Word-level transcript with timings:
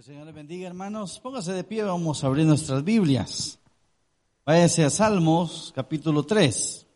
El 0.00 0.04
Señor 0.04 0.24
les 0.24 0.34
bendiga, 0.34 0.66
hermanos. 0.66 1.20
Póngase 1.20 1.52
de 1.52 1.62
pie, 1.62 1.82
vamos 1.82 2.24
a 2.24 2.28
abrir 2.28 2.46
nuestras 2.46 2.82
Biblias. 2.82 3.58
Váyase 4.46 4.82
a 4.82 4.88
Salmos, 4.88 5.74
capítulo 5.76 6.24
3. 6.24 6.86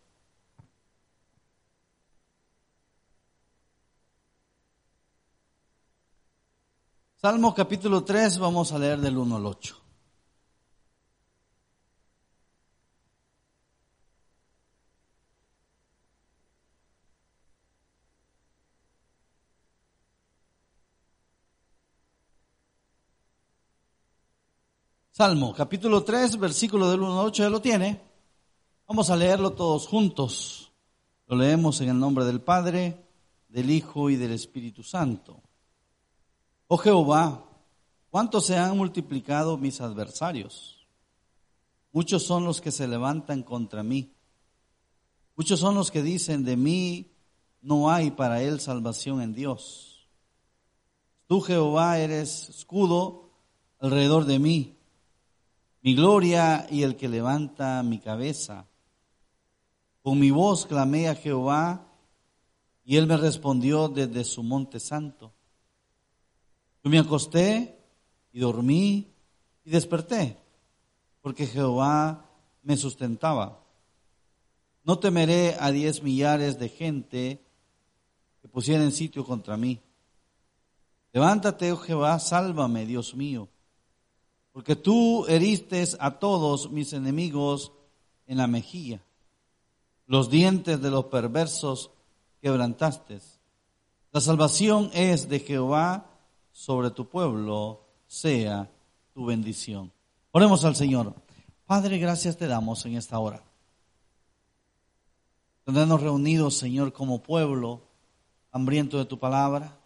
Salmo 7.20 7.54
capítulo 7.54 8.02
3, 8.02 8.38
vamos 8.38 8.72
a 8.72 8.78
leer 8.78 8.98
del 9.02 9.18
1 9.18 9.36
al 9.36 9.44
8. 9.44 9.83
Salmo, 25.16 25.54
capítulo 25.54 26.02
3, 26.02 26.40
versículo 26.40 26.90
del 26.90 27.00
1 27.00 27.20
al 27.20 27.26
8, 27.26 27.44
¿ya 27.44 27.48
lo 27.48 27.60
tiene? 27.60 28.00
Vamos 28.88 29.10
a 29.10 29.16
leerlo 29.16 29.52
todos 29.52 29.86
juntos. 29.86 30.72
Lo 31.28 31.36
leemos 31.36 31.80
en 31.80 31.90
el 31.90 32.00
nombre 32.00 32.24
del 32.24 32.40
Padre, 32.40 33.06
del 33.46 33.70
Hijo 33.70 34.10
y 34.10 34.16
del 34.16 34.32
Espíritu 34.32 34.82
Santo. 34.82 35.40
Oh 36.66 36.78
Jehová, 36.78 37.44
¿cuánto 38.10 38.40
se 38.40 38.58
han 38.58 38.76
multiplicado 38.76 39.56
mis 39.56 39.80
adversarios? 39.80 40.84
Muchos 41.92 42.24
son 42.24 42.44
los 42.44 42.60
que 42.60 42.72
se 42.72 42.88
levantan 42.88 43.44
contra 43.44 43.84
mí. 43.84 44.12
Muchos 45.36 45.60
son 45.60 45.76
los 45.76 45.92
que 45.92 46.02
dicen 46.02 46.44
de 46.44 46.56
mí, 46.56 47.12
no 47.62 47.88
hay 47.88 48.10
para 48.10 48.42
él 48.42 48.58
salvación 48.58 49.22
en 49.22 49.32
Dios. 49.32 50.08
Tú, 51.28 51.40
Jehová, 51.40 52.00
eres 52.00 52.48
escudo 52.48 53.30
alrededor 53.78 54.24
de 54.24 54.40
mí 54.40 54.73
mi 55.84 55.94
gloria 55.94 56.66
y 56.70 56.82
el 56.82 56.96
que 56.96 57.10
levanta 57.10 57.82
mi 57.82 57.98
cabeza. 57.98 58.66
Con 60.02 60.18
mi 60.18 60.30
voz 60.30 60.64
clamé 60.64 61.08
a 61.08 61.14
Jehová 61.14 61.86
y 62.86 62.96
él 62.96 63.06
me 63.06 63.18
respondió 63.18 63.88
desde 63.88 64.24
su 64.24 64.42
monte 64.42 64.80
santo. 64.80 65.34
Yo 66.82 66.90
me 66.90 66.98
acosté 66.98 67.78
y 68.32 68.40
dormí 68.40 69.12
y 69.62 69.70
desperté, 69.70 70.38
porque 71.20 71.46
Jehová 71.46 72.30
me 72.62 72.78
sustentaba. 72.78 73.62
No 74.84 74.98
temeré 74.98 75.54
a 75.60 75.70
diez 75.70 76.02
millares 76.02 76.58
de 76.58 76.70
gente 76.70 77.44
que 78.40 78.48
pusieran 78.48 78.90
sitio 78.90 79.26
contra 79.26 79.58
mí. 79.58 79.82
Levántate, 81.12 81.72
oh 81.72 81.76
Jehová, 81.76 82.18
sálvame, 82.20 82.86
Dios 82.86 83.14
mío 83.14 83.50
porque 84.54 84.76
tú 84.76 85.26
heriste 85.26 85.84
a 85.98 86.12
todos 86.12 86.70
mis 86.70 86.92
enemigos 86.92 87.72
en 88.28 88.38
la 88.38 88.46
mejilla. 88.46 89.02
Los 90.06 90.30
dientes 90.30 90.80
de 90.80 90.92
los 90.92 91.06
perversos 91.06 91.90
quebrantaste. 92.40 93.18
La 94.12 94.20
salvación 94.20 94.92
es 94.94 95.28
de 95.28 95.40
Jehová 95.40 96.06
sobre 96.52 96.92
tu 96.92 97.08
pueblo, 97.08 97.80
sea 98.06 98.70
tu 99.12 99.26
bendición. 99.26 99.90
Oremos 100.30 100.64
al 100.64 100.76
Señor. 100.76 101.12
Padre, 101.66 101.98
gracias 101.98 102.36
te 102.36 102.46
damos 102.46 102.86
en 102.86 102.96
esta 102.96 103.18
hora. 103.18 103.42
Tenernos 105.64 106.00
reunidos, 106.00 106.54
Señor, 106.54 106.92
como 106.92 107.24
pueblo 107.24 107.80
hambriento 108.52 108.98
de 108.98 109.04
tu 109.04 109.18
palabra 109.18 109.76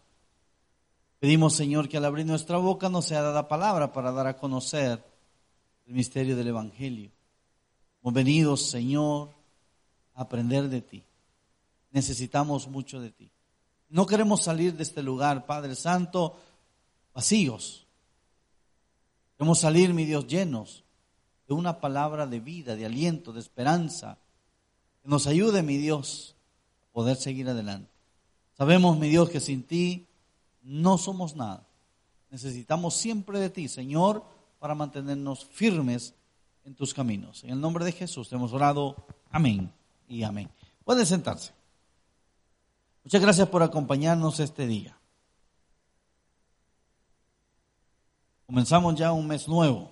Pedimos, 1.19 1.55
Señor, 1.55 1.89
que 1.89 1.97
al 1.97 2.05
abrir 2.05 2.27
nuestra 2.27 2.59
boca 2.59 2.89
nos 2.89 3.07
sea 3.07 3.23
dada 3.23 3.49
palabra 3.49 3.93
para 3.93 4.13
dar 4.13 4.29
a 4.29 4.37
conocer 4.37 5.05
el 5.87 5.95
misterio 5.95 6.37
del 6.37 6.49
Evangelio. 6.49 7.11
Hemos 8.01 8.15
venido, 8.15 8.57
Señor, 8.57 9.31
a 10.15 10.23
aprender 10.23 10.69
de 10.69 10.81
ti. 10.81 11.03
Necesitamos 11.91 12.69
mucho 12.69 13.01
de 13.01 13.11
ti. 13.11 13.31
No 13.89 14.07
queremos 14.07 14.45
salir 14.45 14.77
de 14.77 14.85
este 14.85 15.03
lugar, 15.03 15.45
Padre 15.45 15.75
Santo, 15.75 16.37
vacíos. 17.13 17.85
Queremos 19.37 19.59
salir, 19.59 19.95
mi 19.95 20.05
Dios, 20.05 20.27
llenos 20.29 20.85
de 21.49 21.55
una 21.55 21.81
palabra 21.81 22.29
de 22.29 22.39
vida, 22.39 22.77
de 22.77 22.87
aliento, 22.87 23.33
de 23.33 23.41
esperanza, 23.41 24.19
que 25.03 25.09
nos 25.09 25.27
ayude, 25.27 25.65
mi 25.65 25.79
Dios, 25.79 26.37
a 26.85 26.93
poder 26.93 27.17
seguir 27.17 27.49
adelante. 27.49 27.91
Sabemos, 28.57 28.99
mi 28.99 29.09
Dios, 29.09 29.31
que 29.31 29.41
sin 29.41 29.65
ti 29.65 30.08
no 30.63 30.99
somos 30.99 31.37
nada. 31.37 31.67
Necesitamos 32.31 32.95
siempre 32.95 33.41
de 33.41 33.51
ti, 33.51 33.69
Señor, 33.69 34.25
para 34.59 34.75
mantenernos 34.75 35.45
firmes 35.45 36.15
en 36.65 36.75
tus 36.75 36.93
caminos. 36.93 37.45
En 37.45 37.51
el 37.51 37.61
nombre 37.61 37.85
de 37.85 37.93
Jesús 37.93 38.33
hemos 38.33 38.53
orado. 38.53 38.97
Amén 39.31 39.73
y 40.09 40.23
amén. 40.23 40.51
Pueden 40.85 41.07
sentarse. 41.07 41.53
Muchas 43.05 43.23
gracias 43.23 43.49
por 43.49 43.63
acompañarnos 43.63 44.41
este 44.41 44.67
día. 44.67 44.99
Comenzamos 48.47 48.95
ya 48.95 49.13
un 49.13 49.27
mes 49.27 49.47
nuevo. 49.47 49.91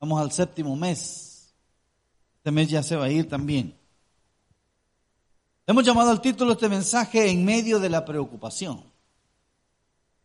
Vamos 0.00 0.20
al 0.20 0.32
séptimo 0.32 0.74
mes. 0.76 1.54
Este 2.36 2.50
mes 2.50 2.68
ya 2.68 2.82
se 2.82 2.96
va 2.96 3.04
a 3.04 3.10
ir 3.10 3.28
también. 3.28 3.78
Hemos 5.64 5.84
llamado 5.84 6.10
al 6.10 6.20
título 6.20 6.52
este 6.52 6.68
mensaje 6.68 7.30
En 7.30 7.44
medio 7.44 7.78
de 7.78 7.88
la 7.88 8.04
preocupación. 8.04 8.82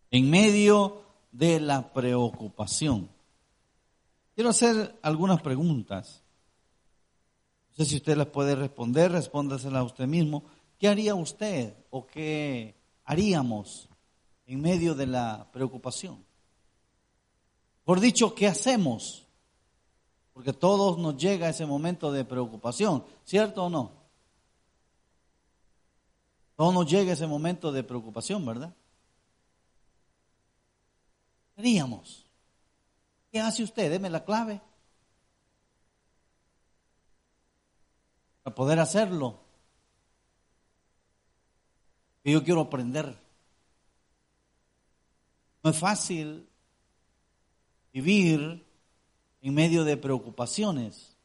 En 0.09 0.29
medio 0.29 1.03
de 1.31 1.59
la 1.59 1.93
preocupación. 1.93 3.07
Quiero 4.33 4.49
hacer 4.49 4.97
algunas 5.03 5.41
preguntas. 5.41 6.23
No 7.69 7.75
sé 7.75 7.85
si 7.85 7.95
usted 7.97 8.17
las 8.17 8.27
puede 8.27 8.55
responder, 8.55 9.11
respóndaselas 9.11 9.81
a 9.81 9.83
usted 9.83 10.07
mismo. 10.07 10.43
¿Qué 10.79 10.87
haría 10.87 11.13
usted 11.13 11.75
o 11.91 12.07
qué 12.07 12.75
haríamos 13.05 13.89
en 14.47 14.59
medio 14.59 14.95
de 14.95 15.05
la 15.05 15.47
preocupación? 15.51 16.25
Por 17.83 17.99
dicho, 17.99 18.33
¿qué 18.33 18.47
hacemos? 18.47 19.27
Porque 20.33 20.53
todos 20.53 20.97
nos 20.97 21.15
llega 21.15 21.49
ese 21.49 21.67
momento 21.67 22.11
de 22.11 22.25
preocupación, 22.25 23.03
¿cierto 23.23 23.65
o 23.65 23.69
no? 23.69 23.97
No 26.57 26.72
nos 26.72 26.90
llega 26.90 27.13
ese 27.13 27.28
momento 27.28 27.72
de 27.72 27.84
preocupación, 27.84 28.45
¿verdad? 28.45 28.73
Queríamos. 31.56 32.25
¿Qué 33.31 33.40
hace 33.40 33.63
usted? 33.63 33.91
Deme 33.91 34.09
la 34.09 34.23
clave. 34.23 34.62
Para 38.44 38.56
poder 38.56 38.79
hacerlo. 38.79 39.40
Yo 42.23 42.44
quiero 42.44 42.62
aprender. 42.62 43.17
No 45.63 45.69
es 45.69 45.78
fácil 45.78 46.47
vivir 47.94 48.66
en 49.41 49.53
medio 49.53 49.84
de 49.84 49.96
preocupaciones. 49.96 51.16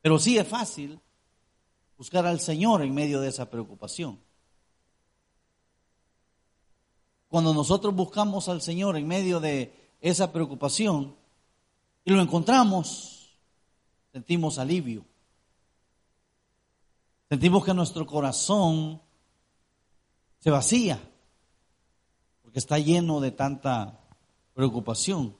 Pero 0.00 0.18
sí 0.18 0.38
es 0.38 0.48
fácil 0.48 1.00
buscar 2.02 2.26
al 2.26 2.40
Señor 2.40 2.82
en 2.82 2.92
medio 2.92 3.20
de 3.20 3.28
esa 3.28 3.48
preocupación. 3.48 4.18
Cuando 7.28 7.54
nosotros 7.54 7.94
buscamos 7.94 8.48
al 8.48 8.60
Señor 8.60 8.96
en 8.96 9.06
medio 9.06 9.38
de 9.38 9.72
esa 10.00 10.32
preocupación 10.32 11.14
y 12.04 12.10
lo 12.10 12.20
encontramos, 12.20 13.38
sentimos 14.10 14.58
alivio. 14.58 15.04
Sentimos 17.28 17.64
que 17.64 17.72
nuestro 17.72 18.04
corazón 18.04 19.00
se 20.40 20.50
vacía 20.50 21.00
porque 22.42 22.58
está 22.58 22.80
lleno 22.80 23.20
de 23.20 23.30
tanta 23.30 24.00
preocupación. 24.54 25.36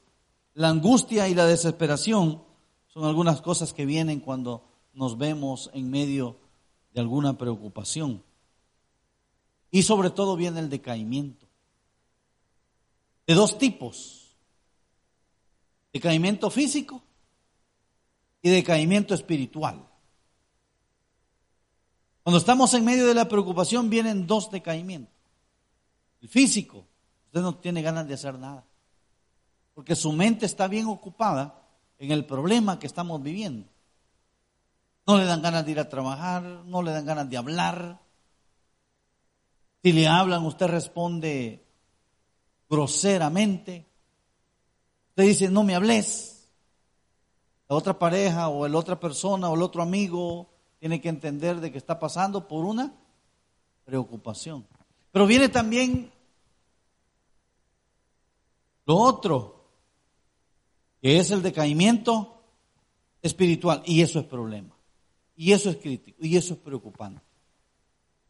La 0.54 0.68
angustia 0.68 1.26
y 1.26 1.34
la 1.34 1.46
desesperación 1.46 2.40
son 2.86 3.04
algunas 3.04 3.42
cosas 3.42 3.72
que 3.72 3.84
vienen 3.84 4.20
cuando 4.20 4.62
nos 4.92 5.18
vemos 5.18 5.68
en 5.74 5.90
medio 5.90 6.36
de 6.92 7.00
alguna 7.00 7.36
preocupación. 7.36 8.22
Y 9.70 9.82
sobre 9.82 10.10
todo 10.10 10.36
viene 10.36 10.60
el 10.60 10.68
decaimiento. 10.68 11.46
De 13.26 13.34
dos 13.34 13.58
tipos. 13.58 14.36
Decaimiento 15.92 16.50
físico 16.50 17.02
y 18.42 18.50
decaimiento 18.50 19.14
espiritual. 19.14 19.88
Cuando 22.22 22.38
estamos 22.38 22.72
en 22.74 22.84
medio 22.84 23.06
de 23.06 23.14
la 23.14 23.28
preocupación 23.28 23.90
vienen 23.90 24.26
dos 24.26 24.50
decaimientos. 24.50 25.12
El 26.20 26.28
físico, 26.28 26.86
usted 27.26 27.40
no 27.40 27.56
tiene 27.56 27.82
ganas 27.82 28.06
de 28.06 28.14
hacer 28.14 28.38
nada. 28.38 28.64
Porque 29.74 29.96
su 29.96 30.12
mente 30.12 30.46
está 30.46 30.68
bien 30.68 30.86
ocupada 30.86 31.62
en 31.98 32.12
el 32.12 32.24
problema 32.24 32.78
que 32.78 32.86
estamos 32.86 33.22
viviendo. 33.22 33.71
No 35.06 35.18
le 35.18 35.24
dan 35.24 35.42
ganas 35.42 35.64
de 35.64 35.72
ir 35.72 35.80
a 35.80 35.88
trabajar, 35.88 36.42
no 36.42 36.82
le 36.82 36.92
dan 36.92 37.06
ganas 37.06 37.28
de 37.28 37.36
hablar. 37.36 38.00
Si 39.82 39.92
le 39.92 40.06
hablan, 40.06 40.44
usted 40.44 40.68
responde 40.68 41.64
groseramente. 42.70 43.86
Usted 45.10 45.24
dice, 45.24 45.48
no 45.48 45.64
me 45.64 45.74
hables. 45.74 46.48
La 47.68 47.76
otra 47.76 47.98
pareja 47.98 48.48
o 48.48 48.68
la 48.68 48.78
otra 48.78 49.00
persona 49.00 49.50
o 49.50 49.54
el 49.54 49.62
otro 49.62 49.82
amigo 49.82 50.48
tiene 50.78 51.00
que 51.00 51.08
entender 51.08 51.60
de 51.60 51.72
que 51.72 51.78
está 51.78 51.98
pasando 51.98 52.46
por 52.46 52.64
una 52.64 52.94
preocupación. 53.84 54.66
Pero 55.10 55.26
viene 55.26 55.48
también 55.48 56.12
lo 58.84 58.96
otro, 58.96 59.64
que 61.00 61.18
es 61.18 61.30
el 61.30 61.42
decaimiento 61.42 62.42
espiritual. 63.20 63.82
Y 63.84 64.02
eso 64.02 64.20
es 64.20 64.26
problema. 64.26 64.71
Y 65.42 65.50
eso 65.50 65.70
es 65.70 65.76
crítico. 65.78 66.24
Y 66.24 66.36
eso 66.36 66.54
es 66.54 66.60
preocupante. 66.60 67.20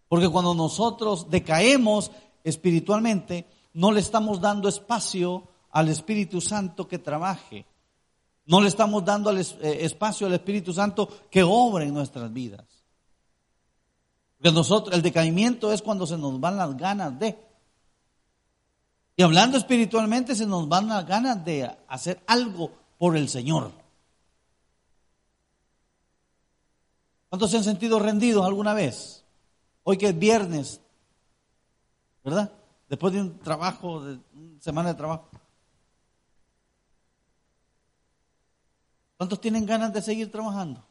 Porque 0.08 0.30
cuando 0.30 0.54
nosotros 0.54 1.28
decaemos 1.28 2.10
espiritualmente, 2.42 3.46
no 3.74 3.92
le 3.92 4.00
estamos 4.00 4.40
dando 4.40 4.66
espacio 4.66 5.46
al 5.72 5.90
Espíritu 5.90 6.40
Santo 6.40 6.88
que 6.88 6.98
trabaje. 6.98 7.66
No 8.46 8.62
le 8.62 8.68
estamos 8.68 9.04
dando 9.04 9.30
eh, 9.30 9.44
espacio 9.60 10.26
al 10.26 10.32
Espíritu 10.32 10.72
Santo 10.72 11.06
que 11.30 11.42
obre 11.42 11.84
en 11.84 11.92
nuestras 11.92 12.32
vidas. 12.32 12.64
Porque 14.38 14.50
nosotros, 14.50 14.96
el 14.96 15.02
decaimiento 15.02 15.70
es 15.70 15.82
cuando 15.82 16.06
se 16.06 16.16
nos 16.16 16.40
van 16.40 16.56
las 16.56 16.74
ganas 16.78 17.18
de. 17.18 17.38
Y 19.16 19.22
hablando 19.22 19.58
espiritualmente, 19.58 20.34
se 20.34 20.46
nos 20.46 20.66
van 20.66 20.88
las 20.88 21.06
ganas 21.06 21.44
de 21.44 21.70
hacer 21.88 22.22
algo 22.26 22.70
por 22.96 23.18
el 23.18 23.28
Señor. 23.28 23.81
¿Cuántos 27.32 27.50
se 27.50 27.56
han 27.56 27.64
sentido 27.64 27.98
rendidos 27.98 28.44
alguna 28.44 28.74
vez? 28.74 29.24
Hoy 29.84 29.96
que 29.96 30.08
es 30.08 30.18
viernes, 30.18 30.82
¿verdad? 32.22 32.52
Después 32.90 33.14
de 33.14 33.22
un 33.22 33.38
trabajo, 33.38 34.04
de 34.04 34.20
una 34.34 34.60
semana 34.60 34.90
de 34.90 34.96
trabajo. 34.96 35.30
¿Cuántos 39.16 39.40
tienen 39.40 39.64
ganas 39.64 39.94
de 39.94 40.02
seguir 40.02 40.30
trabajando? 40.30 40.84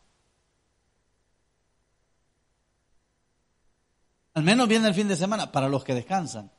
Al 4.33 4.41
menos 4.41 4.67
viene 4.67 4.87
el 4.87 4.95
fin 4.95 5.09
de 5.09 5.15
semana 5.15 5.51
para 5.51 5.69
los 5.69 5.83
que 5.83 5.93
descansan. 5.93 6.51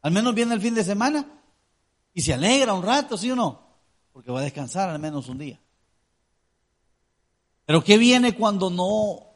Al 0.00 0.10
menos 0.10 0.34
viene 0.34 0.52
el 0.54 0.60
fin 0.60 0.74
de 0.74 0.82
semana 0.82 1.24
y 2.12 2.22
se 2.22 2.34
alegra 2.34 2.74
un 2.74 2.82
rato, 2.82 3.16
¿sí 3.16 3.30
o 3.30 3.36
no? 3.36 3.68
Porque 4.12 4.32
va 4.32 4.40
a 4.40 4.42
descansar 4.42 4.90
al 4.90 4.98
menos 4.98 5.28
un 5.28 5.38
día. 5.38 5.60
Pero 7.66 7.84
¿qué 7.84 7.98
viene 7.98 8.34
cuando 8.34 8.70
no 8.70 9.26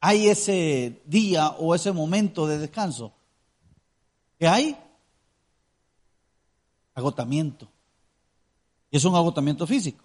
hay 0.00 0.28
ese 0.28 1.02
día 1.06 1.50
o 1.50 1.74
ese 1.74 1.92
momento 1.92 2.46
de 2.46 2.58
descanso? 2.58 3.12
¿Qué 4.38 4.48
hay? 4.48 4.76
Agotamiento. 6.94 7.68
Y 8.90 8.96
es 8.96 9.04
un 9.04 9.14
agotamiento 9.14 9.66
físico. 9.66 10.04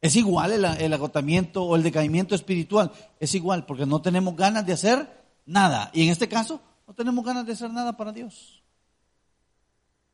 Es 0.00 0.16
igual 0.16 0.52
el, 0.52 0.64
el, 0.64 0.92
agotamiento 0.92 1.62
o 1.62 1.76
el 1.76 1.82
decaimiento 1.82 2.34
espiritual. 2.34 2.92
Es 3.20 3.34
igual 3.34 3.64
porque 3.64 3.86
no 3.86 4.02
tenemos 4.02 4.36
ganas 4.36 4.66
de 4.66 4.72
hacer 4.72 5.24
nada. 5.46 5.90
Y 5.94 6.04
en 6.04 6.10
este 6.10 6.28
caso, 6.28 6.60
no 6.86 6.94
tenemos 6.94 7.24
ganas 7.24 7.46
de 7.46 7.52
hacer 7.52 7.70
nada 7.70 7.96
para 7.96 8.12
Dios. 8.12 8.62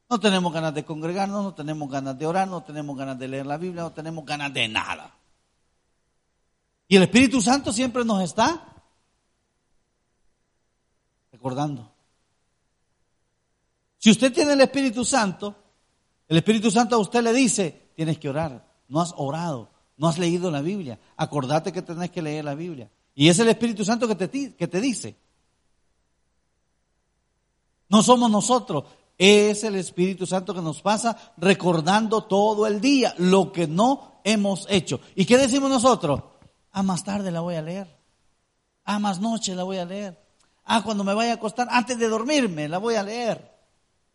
No 0.09 0.19
tenemos 0.19 0.53
ganas 0.53 0.75
de 0.75 0.85
congregarnos, 0.85 1.43
no 1.43 1.55
tenemos 1.55 1.89
ganas 1.89 2.19
de 2.19 2.27
orar, 2.27 2.49
no 2.49 2.63
tenemos 2.63 2.97
ganas 2.97 3.19
de 3.19 3.29
leer 3.29 3.47
la 3.47 3.57
Biblia, 3.59 3.83
no 3.83 3.93
tenemos 3.93 4.25
ganas 4.25 4.53
de 4.53 4.69
nada. 4.69 5.15
Y 6.91 6.97
el 6.97 7.05
Espíritu 7.05 7.41
Santo 7.41 7.73
siempre 7.73 8.05
nos 8.05 8.21
está 8.21 8.67
recordando. 11.31 11.89
Si 13.97 14.11
usted 14.11 14.33
tiene 14.33 14.55
el 14.55 14.61
Espíritu 14.61 15.05
Santo, 15.05 15.55
el 16.27 16.39
Espíritu 16.39 16.69
Santo 16.69 16.97
a 16.97 16.99
usted 16.99 17.23
le 17.23 17.33
dice, 17.33 17.93
tienes 17.95 18.19
que 18.19 18.29
orar, 18.29 18.67
no 18.89 19.01
has 19.01 19.15
orado, 19.17 19.71
no 19.99 20.09
has 20.09 20.19
leído 20.19 20.51
la 20.51 20.63
Biblia, 20.63 20.99
acordate 21.17 21.73
que 21.73 21.81
tenés 21.81 22.11
que 22.11 22.23
leer 22.23 22.45
la 22.45 22.57
Biblia. 22.57 22.91
Y 23.15 23.29
es 23.29 23.39
el 23.39 23.49
Espíritu 23.49 23.85
Santo 23.85 24.09
que 24.09 24.17
te, 24.17 24.57
que 24.57 24.67
te 24.67 24.81
dice. 24.81 25.15
No 27.89 28.03
somos 28.03 28.29
nosotros, 28.33 28.83
es 29.17 29.63
el 29.63 29.77
Espíritu 29.77 30.27
Santo 30.27 30.53
que 30.53 30.61
nos 30.61 30.83
pasa 30.83 31.17
recordando 31.37 32.25
todo 32.25 32.67
el 32.67 32.81
día 32.81 33.15
lo 33.17 33.53
que 33.53 33.69
no 33.69 34.21
hemos 34.25 34.67
hecho. 34.69 34.99
¿Y 35.15 35.25
qué 35.25 35.39
decimos 35.39 35.71
nosotros? 35.71 36.23
Ah, 36.73 36.83
más 36.83 37.05
tarde 37.05 37.31
la 37.31 37.41
voy 37.41 37.57
a 37.57 37.63
leer. 37.63 37.99
Ah, 38.85 38.99
más 38.99 39.21
noche 39.21 39.55
la 39.55 39.65
voy 39.65 39.79
a 39.79 39.85
leer. 39.85 40.19
Ah, 40.65 40.83
cuando 40.83 41.05
me 41.05 41.15
vaya 41.15 41.33
a 41.33 41.35
acostar, 41.35 41.69
antes 41.71 41.99
de 41.99 42.09
dormirme, 42.09 42.69
la 42.69 42.79
voy 42.79 42.95
a 42.95 43.03
leer. 43.03 43.59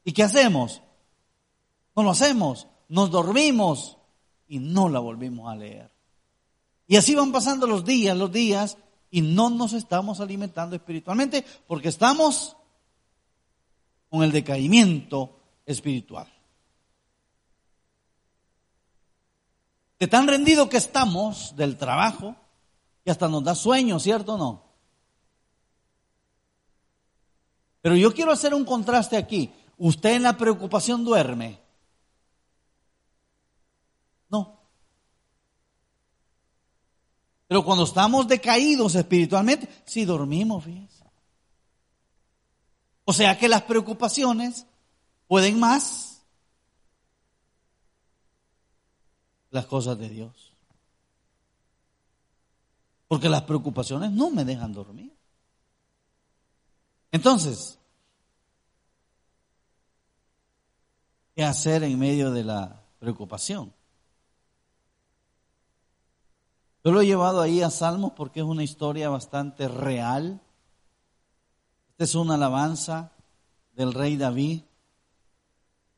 ¿Y 0.03 0.13
qué 0.13 0.23
hacemos? 0.23 0.81
No 1.95 2.03
lo 2.03 2.11
hacemos. 2.11 2.67
Nos 2.87 3.11
dormimos 3.11 3.97
y 4.47 4.59
no 4.59 4.89
la 4.89 4.99
volvimos 4.99 5.51
a 5.51 5.55
leer. 5.55 5.91
Y 6.87 6.97
así 6.97 7.15
van 7.15 7.31
pasando 7.31 7.67
los 7.67 7.83
días, 7.83 8.15
los 8.15 8.31
días, 8.31 8.77
y 9.09 9.21
no 9.21 9.49
nos 9.49 9.73
estamos 9.73 10.19
alimentando 10.19 10.75
espiritualmente 10.75 11.43
porque 11.67 11.89
estamos 11.89 12.55
con 14.09 14.23
el 14.23 14.31
decaimiento 14.31 15.39
espiritual. 15.65 16.31
De 19.99 20.07
tan 20.07 20.27
rendido 20.27 20.69
que 20.69 20.77
estamos 20.77 21.55
del 21.55 21.77
trabajo, 21.77 22.35
que 23.05 23.11
hasta 23.11 23.29
nos 23.29 23.43
da 23.43 23.55
sueño, 23.55 23.99
¿cierto 23.99 24.33
o 24.33 24.37
no? 24.37 24.65
Pero 27.81 27.95
yo 27.95 28.13
quiero 28.13 28.31
hacer 28.31 28.53
un 28.53 28.65
contraste 28.65 29.15
aquí. 29.15 29.53
¿Usted 29.77 30.15
en 30.15 30.23
la 30.23 30.35
preocupación 30.35 31.05
duerme? 31.05 31.63
Pero 37.47 37.63
cuando 37.63 37.83
estamos 37.83 38.27
decaídos 38.27 38.95
espiritualmente, 38.95 39.69
sí 39.85 40.05
dormimos, 40.05 40.63
fíjense. 40.63 41.03
O 43.03 43.13
sea 43.13 43.37
que 43.37 43.47
las 43.47 43.61
preocupaciones 43.61 44.65
pueden 45.27 45.59
más 45.59 46.23
las 49.51 49.67
cosas 49.67 49.97
de 49.99 50.09
Dios. 50.09 50.54
Porque 53.07 53.29
las 53.29 53.43
preocupaciones 53.43 54.11
no 54.11 54.31
me 54.31 54.45
dejan 54.45 54.73
dormir. 54.73 55.15
Entonces, 57.11 57.79
¿qué 61.35 61.43
hacer 61.43 61.83
en 61.83 61.97
medio 61.97 62.31
de 62.31 62.43
la 62.43 62.81
preocupación? 62.99 63.73
Yo 66.83 66.91
lo 66.91 67.01
he 67.01 67.05
llevado 67.05 67.41
ahí 67.41 67.61
a 67.61 67.69
Salmos 67.69 68.11
porque 68.15 68.41
es 68.41 68.45
una 68.45 68.63
historia 68.63 69.09
bastante 69.09 69.67
real. 69.67 70.39
Esta 71.91 72.03
es 72.03 72.15
una 72.15 72.35
alabanza 72.35 73.11
del 73.73 73.93
rey 73.93 74.17
David. 74.17 74.61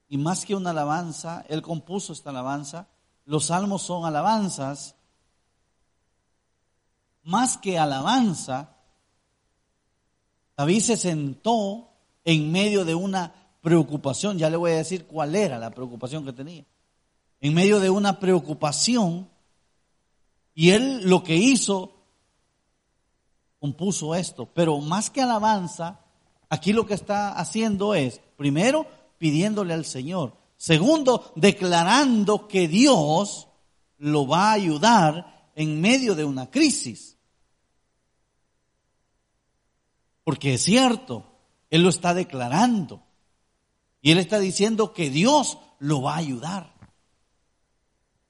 Y 0.09 0.17
más 0.17 0.45
que 0.45 0.55
una 0.55 0.69
alabanza, 0.69 1.43
él 1.49 1.61
compuso 1.61 2.13
esta 2.13 2.29
alabanza. 2.29 2.87
Los 3.25 3.47
salmos 3.47 3.81
son 3.81 4.05
alabanzas. 4.05 4.95
Más 7.27 7.57
que 7.57 7.77
alabanza, 7.77 8.77
David 10.55 10.79
se 10.79 10.95
sentó 10.95 11.89
en 12.23 12.53
medio 12.53 12.85
de 12.85 12.95
una 12.95 13.33
preocupación. 13.59 14.37
Ya 14.37 14.49
le 14.49 14.55
voy 14.55 14.71
a 14.71 14.77
decir 14.77 15.07
cuál 15.07 15.35
era 15.35 15.59
la 15.59 15.71
preocupación 15.71 16.23
que 16.23 16.31
tenía. 16.31 16.63
En 17.41 17.53
medio 17.53 17.81
de 17.81 17.89
una 17.89 18.17
preocupación 18.21 19.27
y 20.55 20.69
él 20.69 21.01
lo 21.03 21.21
que 21.21 21.35
hizo, 21.35 21.91
compuso 23.59 24.15
esto, 24.15 24.45
pero 24.45 24.79
más 24.79 25.09
que 25.09 25.21
alabanza, 25.21 25.99
aquí 26.47 26.71
lo 26.71 26.85
que 26.85 26.93
está 26.93 27.33
haciendo 27.33 27.93
es, 27.93 28.21
primero, 28.37 28.87
pidiéndole 29.17 29.73
al 29.73 29.83
Señor, 29.83 30.37
segundo, 30.55 31.33
declarando 31.35 32.47
que 32.47 32.69
Dios 32.69 33.49
lo 33.97 34.27
va 34.27 34.51
a 34.51 34.53
ayudar 34.53 35.51
en 35.55 35.81
medio 35.81 36.15
de 36.15 36.23
una 36.23 36.49
crisis. 36.49 37.16
Porque 40.27 40.55
es 40.55 40.63
cierto, 40.63 41.23
Él 41.69 41.83
lo 41.83 41.87
está 41.87 42.13
declarando. 42.13 43.01
Y 44.01 44.11
Él 44.11 44.17
está 44.17 44.39
diciendo 44.39 44.91
que 44.91 45.09
Dios 45.09 45.57
lo 45.79 46.01
va 46.01 46.15
a 46.15 46.17
ayudar. 46.17 46.73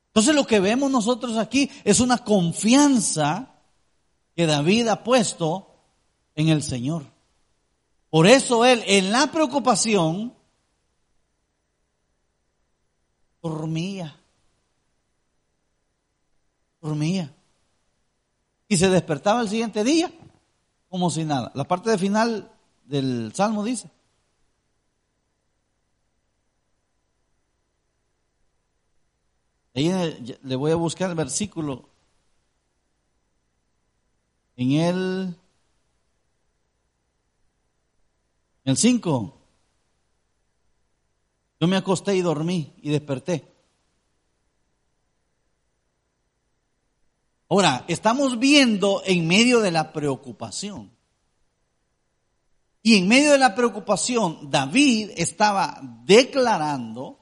Entonces 0.09 0.35
lo 0.35 0.45
que 0.45 0.59
vemos 0.59 0.91
nosotros 0.91 1.37
aquí 1.37 1.71
es 1.83 1.99
una 1.99 2.19
confianza 2.19 3.55
que 4.35 4.45
David 4.45 4.89
ha 4.89 5.03
puesto 5.03 5.75
en 6.35 6.49
el 6.49 6.61
Señor. 6.61 7.03
Por 8.11 8.27
eso 8.27 8.63
él, 8.63 8.83
en 8.85 9.11
la 9.11 9.31
preocupación, 9.31 10.35
dormía. 13.41 14.15
Dormía. 16.79 17.33
Y 18.67 18.77
se 18.77 18.87
despertaba 18.87 19.41
el 19.41 19.49
siguiente 19.49 19.83
día 19.83 20.11
como 20.89 21.09
si 21.09 21.23
nada. 21.23 21.51
La 21.55 21.65
parte 21.65 21.89
de 21.89 21.97
final 21.97 22.51
del 22.85 23.33
Salmo 23.33 23.63
dice. 23.63 23.89
Ahí 29.75 29.89
le 30.41 30.55
voy 30.55 30.71
a 30.71 30.75
buscar 30.75 31.09
el 31.09 31.15
versículo. 31.15 31.87
En 34.55 34.71
el, 34.71 35.35
en 38.65 38.71
el 38.71 38.77
5. 38.77 39.37
Yo 41.59 41.67
me 41.67 41.77
acosté 41.77 42.15
y 42.15 42.21
dormí 42.21 42.73
y 42.81 42.89
desperté 42.89 43.56
Ahora, 47.49 47.85
estamos 47.87 48.39
viendo 48.39 49.01
en 49.05 49.27
medio 49.27 49.61
de 49.61 49.71
la 49.71 49.93
preocupación. 49.93 50.91
Y 52.83 52.97
en 52.97 53.07
medio 53.07 53.31
de 53.31 53.37
la 53.37 53.55
preocupación, 53.55 54.49
David 54.49 55.11
estaba 55.15 55.79
declarando 56.05 57.19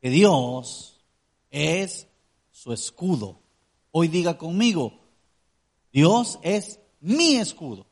que 0.00 0.10
Dios 0.10 1.00
es 1.50 2.08
su 2.50 2.72
escudo. 2.72 3.40
Hoy 3.92 4.08
diga 4.08 4.36
conmigo, 4.36 4.98
Dios 5.92 6.38
es 6.42 6.80
mi 7.00 7.36
escudo. 7.36 7.86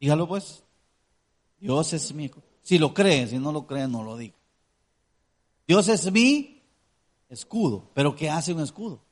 Dígalo 0.00 0.28
pues. 0.28 0.62
Dios 1.58 1.92
es 1.92 2.12
mi 2.14 2.26
escudo. 2.26 2.44
Si 2.62 2.78
lo 2.78 2.94
cree, 2.94 3.26
si 3.26 3.38
no 3.38 3.52
lo 3.52 3.66
cree, 3.66 3.88
no 3.88 4.02
lo 4.02 4.16
diga. 4.16 4.36
Dios 5.66 5.88
es 5.88 6.10
mi 6.10 6.57
escudo. 7.28 7.90
Pero 7.94 8.14
¿qué 8.14 8.30
hace 8.30 8.52
un 8.52 8.60
escudo? 8.60 9.04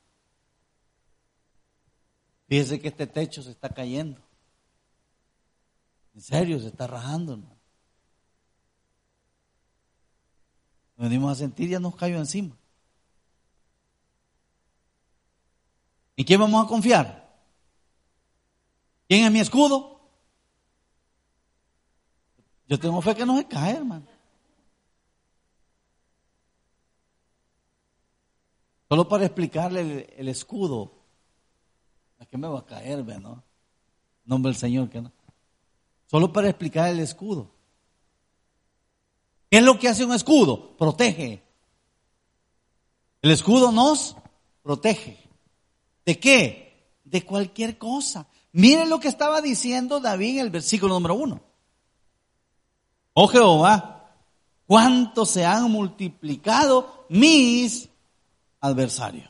Fíjese 2.47 2.79
que 2.79 2.87
este 2.87 3.07
techo 3.07 3.43
se 3.43 3.51
está 3.51 3.69
cayendo. 3.69 4.21
En 6.15 6.21
serio, 6.21 6.59
se 6.59 6.67
está 6.67 6.87
rajando, 6.87 7.33
hermano. 7.33 7.57
venimos 10.97 11.31
a 11.31 11.35
sentir, 11.35 11.69
ya 11.69 11.79
nos 11.79 11.95
cayó 11.95 12.17
encima. 12.17 12.57
¿Y 16.15 16.25
quién 16.25 16.39
vamos 16.39 16.65
a 16.65 16.67
confiar? 16.67 17.27
¿Quién 19.07 19.25
es 19.25 19.31
mi 19.31 19.39
escudo? 19.39 20.01
Yo 22.67 22.79
tengo 22.79 23.01
fe 23.01 23.15
que 23.15 23.25
no 23.25 23.37
se 23.37 23.47
cae, 23.47 23.77
hermano. 23.77 24.07
Solo 28.89 29.07
para 29.07 29.25
explicarle 29.25 30.13
el, 30.17 30.27
escudo. 30.29 30.93
¿A 32.19 32.25
qué 32.25 32.37
me 32.37 32.47
va 32.47 32.59
a 32.59 32.65
caer, 32.65 33.03
no? 33.19 33.43
Nombre 34.25 34.51
del 34.51 34.59
Señor, 34.59 34.89
que 34.89 35.01
no. 35.01 35.11
Solo 36.05 36.31
para 36.31 36.49
explicar 36.49 36.89
el 36.89 36.99
escudo. 36.99 37.51
¿Qué 39.49 39.57
es 39.57 39.63
lo 39.63 39.77
que 39.77 39.89
hace 39.89 40.05
un 40.05 40.13
escudo? 40.13 40.77
Protege. 40.77 41.43
El 43.21 43.31
escudo 43.31 43.71
nos 43.71 44.15
protege. 44.63 45.17
¿De 46.05 46.19
qué? 46.19 46.93
De 47.03 47.25
cualquier 47.25 47.77
cosa. 47.77 48.27
Miren 48.53 48.89
lo 48.89 48.99
que 48.99 49.07
estaba 49.07 49.41
diciendo 49.41 49.99
David 49.99 50.39
en 50.39 50.45
el 50.45 50.49
versículo 50.49 50.93
número 50.93 51.15
uno. 51.15 51.41
Oh 53.13 53.27
Jehová, 53.27 54.15
cuánto 54.65 55.25
se 55.25 55.45
han 55.45 55.71
multiplicado 55.71 57.05
mis 57.09 57.89
adversarios. 58.61 59.29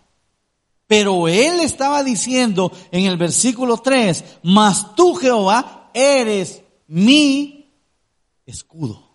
Pero 0.88 1.28
él 1.28 1.60
estaba 1.60 2.04
diciendo 2.04 2.72
en 2.92 3.06
el 3.06 3.18
versículo 3.18 3.78
3, 3.78 4.40
mas 4.44 4.96
tú 4.96 5.16
Jehová 5.16 5.92
eres 5.94 6.64
mi 6.88 7.74
escudo. 8.46 9.08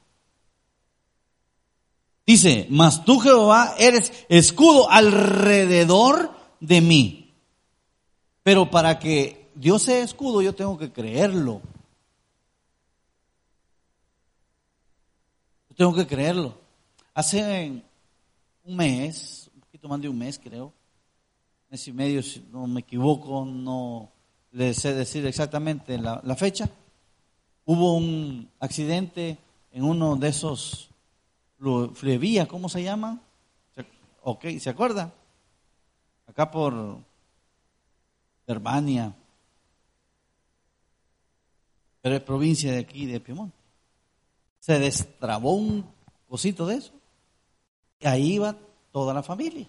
Dice, 2.27 2.67
mas 2.71 3.05
tú 3.05 3.19
Jehová 3.19 3.75
eres 3.79 4.13
escudo 4.29 4.91
alrededor 4.91 6.33
de 6.61 6.81
mí. 6.81 7.35
Pero 8.43 8.71
para 8.71 8.99
que 8.99 9.51
Dios 9.55 9.83
sea 9.83 10.03
escudo 10.03 10.43
yo 10.43 10.55
tengo 10.55 10.79
que 10.79 10.93
creerlo. 10.93 11.61
Yo 15.71 15.77
tengo 15.77 15.95
que 15.95 16.07
creerlo. 16.07 16.59
Hace 17.15 17.83
un 18.65 18.77
mes, 18.77 19.42
poquito 19.83 19.89
más 19.89 20.01
de 20.01 20.09
un 20.09 20.19
mes 20.19 20.39
creo, 20.39 20.73
mes 21.69 21.89
y 21.89 21.93
medio, 21.93 22.23
si 22.23 22.41
no 22.53 22.69
me 22.69 22.81
equivoco, 22.81 23.45
no 23.45 24.13
le 24.53 24.75
sé 24.75 24.95
decir 24.95 25.27
exactamente 25.27 25.99
la, 25.99 26.37
fecha, 26.37 26.71
hubo 27.65 27.97
un 27.97 28.49
accidente 28.61 29.39
en 29.73 29.83
uno 29.83 30.15
de 30.15 30.29
esos 30.29 30.89
Flevía, 31.95 32.47
¿cómo 32.47 32.69
se 32.69 32.83
llama? 32.83 33.21
Ok, 34.23 34.47
¿se 34.61 34.71
acuerda? 34.71 35.13
Acá 36.29 36.51
por 36.51 36.99
Germania, 38.47 39.13
pero 42.01 42.17
es 42.17 42.23
provincia 42.23 42.71
de 42.73 42.79
aquí, 42.79 43.07
de 43.07 43.21
Piemonte. 43.21 43.57
Se 44.61 44.79
destrabó 44.79 45.55
un 45.55 45.85
cosito 46.29 46.67
de 46.67 46.77
eso. 46.77 46.93
Y 48.01 48.07
ahí 48.07 48.35
iba 48.35 48.57
toda 48.93 49.15
la 49.15 49.23
familia. 49.23 49.67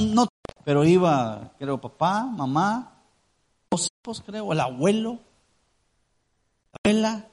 No, 0.00 0.28
pero 0.64 0.84
iba, 0.84 1.52
creo, 1.58 1.80
papá, 1.80 2.24
mamá, 2.24 3.02
dos 3.70 3.88
hijos, 4.04 4.22
creo, 4.24 4.52
el 4.52 4.60
abuelo, 4.60 5.18
la 6.72 6.90
abuela, 6.90 7.28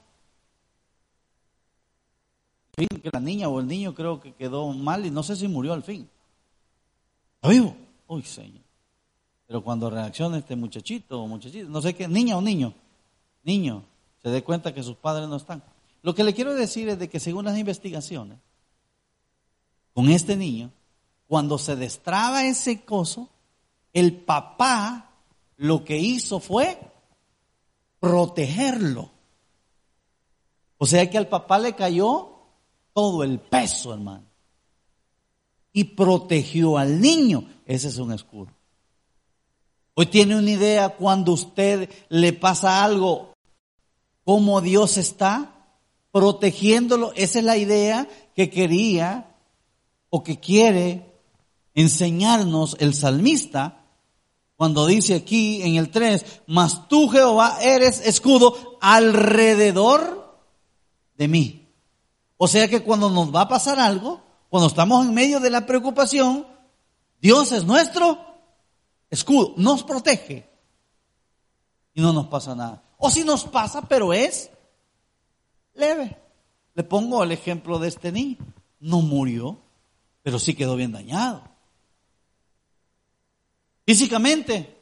que 2.88 3.10
la 3.12 3.20
niña 3.20 3.50
o 3.50 3.60
el 3.60 3.68
niño 3.68 3.94
creo 3.94 4.22
que 4.22 4.34
quedó 4.34 4.72
mal 4.72 5.06
y 5.06 5.12
no 5.12 5.22
sé 5.24 5.36
si 5.36 5.48
murió 5.48 5.74
al 5.74 5.84
fin. 5.84 6.10
¿Está 7.36 7.50
vivo? 7.50 7.76
Uy, 8.08 8.24
Señor. 8.24 8.64
Pero 9.48 9.64
cuando 9.64 9.90
reacciona 9.90 10.38
este 10.38 10.56
muchachito 10.56 11.22
o 11.22 11.28
muchachito, 11.28 11.70
no 11.70 11.82
sé 11.82 11.94
qué, 11.94 12.08
niña 12.08 12.38
o 12.38 12.42
niño, 12.42 12.74
niño, 13.44 13.84
se 14.22 14.30
dé 14.30 14.44
cuenta 14.44 14.74
que 14.74 14.84
sus 14.84 14.96
padres 14.96 15.28
no 15.28 15.36
están. 15.36 15.64
Lo 16.02 16.16
que 16.16 16.24
le 16.24 16.34
quiero 16.34 16.54
decir 16.54 16.88
es 16.88 17.00
de 17.00 17.10
que 17.10 17.20
según 17.20 17.46
las 17.46 17.58
investigaciones, 17.58 18.38
con 19.94 20.10
este 20.10 20.36
niño, 20.36 20.72
cuando 21.30 21.60
se 21.60 21.76
destraba 21.76 22.44
ese 22.44 22.84
coso, 22.84 23.30
el 23.94 24.16
papá 24.16 25.12
lo 25.58 25.86
que 25.86 25.96
hizo 25.96 26.40
fue 26.40 26.80
protegerlo. 28.00 29.12
O 30.80 30.88
sea 30.88 31.08
que 31.08 31.20
al 31.20 31.28
papá 31.28 31.60
le 31.60 31.76
cayó 31.76 32.32
todo 32.94 33.24
el 33.24 33.40
peso, 33.40 33.94
hermano. 33.94 34.26
Y 35.72 35.84
protegió 35.84 36.80
al 36.80 37.00
niño. 37.00 37.48
Ese 37.68 37.90
es 37.90 37.98
un 37.98 38.12
escudo. 38.12 38.50
Hoy 39.94 40.08
tiene 40.08 40.36
una 40.36 40.50
idea 40.50 40.90
cuando 40.90 41.34
usted 41.34 41.92
le 42.10 42.34
pasa 42.34 42.84
algo, 42.84 43.36
cómo 44.24 44.62
Dios 44.62 44.98
está 44.98 45.54
protegiéndolo. 46.12 47.14
Esa 47.16 47.38
es 47.38 47.46
la 47.46 47.58
idea 47.58 48.08
que 48.36 48.50
quería 48.50 49.36
o 50.10 50.24
que 50.24 50.40
quiere 50.40 51.09
enseñarnos 51.82 52.76
el 52.80 52.94
salmista 52.94 53.86
cuando 54.56 54.86
dice 54.86 55.16
aquí 55.16 55.62
en 55.62 55.78
el 55.78 55.90
3, 55.90 56.42
mas 56.48 56.88
tú 56.90 57.08
Jehová 57.08 57.60
eres 57.62 58.06
escudo 58.06 58.78
alrededor 58.82 60.38
de 61.16 61.28
mí. 61.28 61.68
O 62.38 62.48
sea 62.48 62.68
que 62.68 62.84
cuando 62.84 63.10
nos 63.10 63.34
va 63.34 63.42
a 63.42 63.48
pasar 63.48 63.80
algo, 63.80 64.22
cuando 64.50 64.68
estamos 64.68 65.06
en 65.06 65.14
medio 65.14 65.40
de 65.40 65.50
la 65.50 65.66
preocupación, 65.66 66.46
Dios 67.22 67.52
es 67.54 67.64
nuestro 67.64 68.18
escudo, 69.10 69.54
nos 69.56 69.84
protege 69.84 70.50
y 71.94 72.02
no 72.02 72.12
nos 72.12 72.28
pasa 72.28 72.56
nada. 72.56 72.84
O 72.98 73.10
si 73.10 73.24
nos 73.24 73.46
pasa, 73.46 73.84
pero 73.84 74.12
es 74.12 74.50
leve. 75.74 76.18
Le 76.74 76.84
pongo 76.84 77.24
el 77.24 77.32
ejemplo 77.32 77.80
de 77.80 77.88
este 77.88 78.12
niño. 78.12 78.38
No 78.82 79.02
murió, 79.02 79.58
pero 80.22 80.40
sí 80.40 80.54
quedó 80.54 80.76
bien 80.76 80.92
dañado. 80.92 81.44
Físicamente 83.90 84.78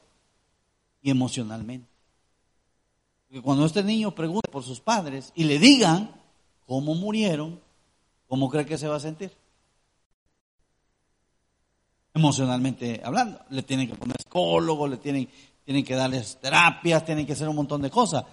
y 1.02 1.12
emocionalmente. 1.12 1.88
Porque 3.26 3.42
cuando 3.42 3.66
este 3.66 3.82
niño 3.82 4.14
pregunta 4.14 4.52
por 4.52 4.64
sus 4.64 4.82
padres 4.82 5.32
y 5.34 5.46
le 5.46 5.60
digan, 5.60 6.12
cómo 6.66 6.94
murieron, 6.94 7.62
¿cómo 8.28 8.50
cree 8.50 8.66
que 8.66 8.78
se 8.78 8.90
va 8.90 8.98
a 8.98 9.00
sentir? 9.00 9.32
Emocionalmente 12.14 13.00
hablando. 13.02 13.40
Le 13.50 13.64
tienen 13.64 13.88
que 13.88 13.96
poner 13.96 14.18
psicólogo, 14.18 14.90
le 14.90 14.98
tienen, 14.98 15.30
tienen 15.64 15.86
que 15.86 15.96
darles 15.96 16.38
terapias, 16.42 17.06
tienen 17.06 17.26
que 17.26 17.32
hacer 17.32 17.48
un 17.48 17.56
montón 17.56 17.82
de 17.82 17.90
cosas. 17.90 18.26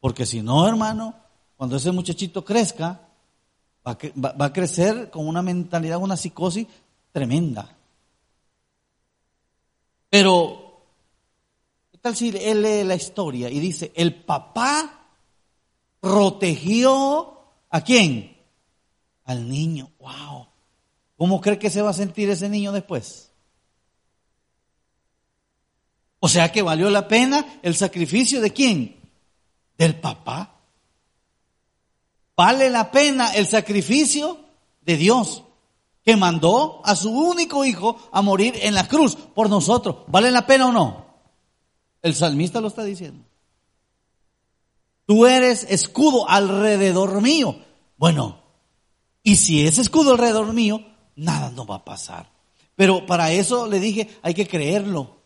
Porque 0.00 0.26
si 0.26 0.42
no, 0.42 0.66
hermano, 0.66 1.14
cuando 1.56 1.76
ese 1.76 1.92
muchachito 1.92 2.44
crezca, 2.44 3.00
va 3.86 3.92
a, 3.92 4.32
va 4.32 4.46
a 4.46 4.52
crecer 4.52 5.08
con 5.08 5.28
una 5.28 5.40
mentalidad, 5.40 5.98
una 5.98 6.16
psicosis 6.16 6.66
tremenda. 7.12 7.76
Pero, 10.10 10.84
¿qué 11.90 11.98
tal 11.98 12.14
si 12.14 12.28
él 12.36 12.62
lee 12.62 12.84
la 12.84 12.96
historia 12.96 13.48
y 13.48 13.58
dice, 13.58 13.92
el 13.94 14.22
papá 14.24 15.08
protegió 16.00 17.40
¿A 17.70 17.82
quién? 17.82 18.36
Al 19.24 19.48
niño. 19.48 19.90
¡Wow! 19.98 20.48
¿cómo 21.16 21.40
cree 21.40 21.58
que 21.58 21.70
se 21.70 21.82
va 21.82 21.90
a 21.90 21.94
sentir 21.94 22.30
ese 22.30 22.48
niño 22.48 22.72
después? 22.72 23.30
O 26.18 26.28
sea 26.28 26.50
que 26.50 26.62
valió 26.62 26.90
la 26.90 27.06
pena 27.06 27.60
el 27.62 27.76
sacrificio 27.76 28.40
de 28.40 28.52
quién? 28.52 29.00
Del 29.78 30.00
papá. 30.00 30.56
Vale 32.36 32.70
la 32.70 32.90
pena 32.90 33.34
el 33.34 33.46
sacrificio 33.46 34.40
de 34.80 34.96
Dios 34.96 35.44
que 36.04 36.16
mandó 36.16 36.80
a 36.84 36.96
su 36.96 37.10
único 37.10 37.64
hijo 37.64 37.96
a 38.12 38.22
morir 38.22 38.54
en 38.62 38.74
la 38.74 38.88
cruz 38.88 39.16
por 39.16 39.50
nosotros. 39.50 40.04
¿Vale 40.08 40.30
la 40.30 40.46
pena 40.46 40.66
o 40.66 40.72
no? 40.72 41.06
El 42.02 42.14
salmista 42.14 42.60
lo 42.60 42.68
está 42.68 42.84
diciendo. 42.84 43.24
Tú 45.06 45.26
eres 45.26 45.66
escudo 45.68 46.28
alrededor 46.28 47.20
mío. 47.20 47.56
Bueno, 47.96 48.42
y 49.22 49.36
si 49.36 49.66
es 49.66 49.78
escudo 49.78 50.12
alrededor 50.12 50.52
mío, 50.52 50.80
nada 51.16 51.50
nos 51.50 51.68
va 51.68 51.76
a 51.76 51.84
pasar. 51.84 52.30
Pero 52.76 53.04
para 53.04 53.32
eso 53.32 53.66
le 53.66 53.80
dije, 53.80 54.08
hay 54.22 54.32
que 54.34 54.46
creerlo. 54.46 55.18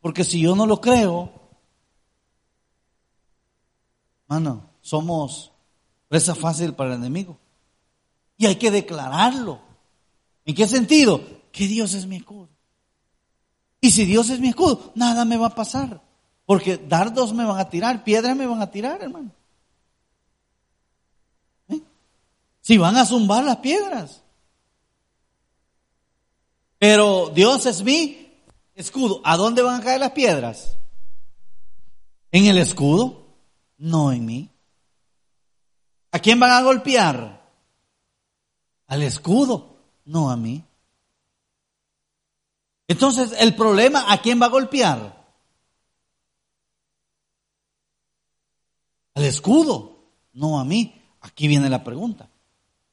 Porque 0.00 0.24
si 0.24 0.40
yo 0.40 0.54
no 0.54 0.66
lo 0.66 0.80
creo, 0.80 1.30
mano, 4.26 4.70
somos 4.80 5.52
presa 6.08 6.34
fácil 6.34 6.74
para 6.74 6.94
el 6.94 7.00
enemigo. 7.00 7.38
Y 8.38 8.46
hay 8.46 8.56
que 8.56 8.70
declararlo. 8.70 9.67
¿En 10.48 10.54
qué 10.54 10.66
sentido? 10.66 11.20
Que 11.52 11.66
Dios 11.66 11.92
es 11.92 12.06
mi 12.06 12.16
escudo. 12.16 12.48
Y 13.82 13.90
si 13.90 14.06
Dios 14.06 14.30
es 14.30 14.40
mi 14.40 14.48
escudo, 14.48 14.92
nada 14.94 15.26
me 15.26 15.36
va 15.36 15.48
a 15.48 15.54
pasar. 15.54 16.00
Porque 16.46 16.78
dardos 16.78 17.34
me 17.34 17.44
van 17.44 17.58
a 17.60 17.68
tirar, 17.68 18.02
piedras 18.02 18.34
me 18.34 18.46
van 18.46 18.62
a 18.62 18.70
tirar, 18.70 19.02
hermano. 19.02 19.30
¿Eh? 21.68 21.82
Si 22.62 22.78
van 22.78 22.96
a 22.96 23.04
zumbar 23.04 23.44
las 23.44 23.58
piedras. 23.58 24.22
Pero 26.78 27.30
Dios 27.34 27.66
es 27.66 27.82
mi 27.82 28.30
escudo. 28.74 29.20
¿A 29.24 29.36
dónde 29.36 29.60
van 29.60 29.82
a 29.82 29.84
caer 29.84 30.00
las 30.00 30.12
piedras? 30.12 30.78
¿En 32.32 32.46
el 32.46 32.56
escudo? 32.56 33.36
No 33.76 34.12
en 34.12 34.24
mí. 34.24 34.50
¿A 36.10 36.18
quién 36.20 36.40
van 36.40 36.52
a 36.52 36.62
golpear? 36.62 37.46
Al 38.86 39.02
escudo, 39.02 39.77
no 40.08 40.30
a 40.30 40.36
mí. 40.36 40.64
Entonces, 42.88 43.32
el 43.38 43.54
problema, 43.54 44.12
¿a 44.12 44.20
quién 44.20 44.40
va 44.40 44.46
a 44.46 44.50
golpear? 44.50 45.18
al 49.18 49.24
escudo, 49.24 49.96
no 50.32 50.60
a 50.60 50.64
mí. 50.64 50.94
Aquí 51.20 51.48
viene 51.48 51.68
la 51.68 51.82
pregunta. 51.82 52.30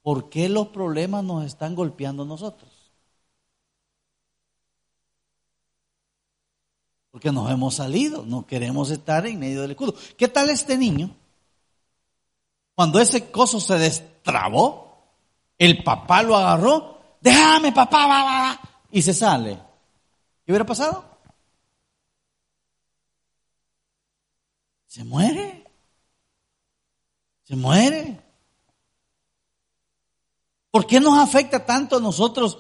¿Por 0.01 0.29
qué 0.29 0.49
los 0.49 0.69
problemas 0.69 1.23
nos 1.23 1.45
están 1.45 1.75
golpeando 1.75 2.23
a 2.23 2.25
nosotros? 2.25 2.71
Porque 7.11 7.31
nos 7.31 7.49
hemos 7.51 7.75
salido, 7.75 8.25
no 8.25 8.45
queremos 8.45 8.89
estar 8.89 9.25
en 9.27 9.39
medio 9.39 9.61
del 9.61 9.71
escudo. 9.71 9.93
¿Qué 10.17 10.27
tal 10.27 10.49
este 10.49 10.77
niño? 10.77 11.15
Cuando 12.73 12.99
ese 12.99 13.29
coso 13.29 13.59
se 13.59 13.77
destrabó, 13.77 15.05
el 15.57 15.83
papá 15.83 16.23
lo 16.23 16.35
agarró, 16.35 16.94
déjame 17.25 17.73
papá, 17.73 18.07
va, 18.07 18.23
va, 18.23 18.61
y 18.91 19.01
se 19.01 19.13
sale. 19.13 19.59
¿Qué 20.45 20.51
hubiera 20.51 20.65
pasado? 20.65 21.03
Se 24.87 25.03
muere 25.03 25.65
se 27.45 27.55
muere. 27.55 28.19
¿Por 30.71 30.87
qué 30.87 30.99
nos 30.99 31.17
afecta 31.17 31.65
tanto 31.65 31.97
a 31.97 32.01
nosotros 32.01 32.57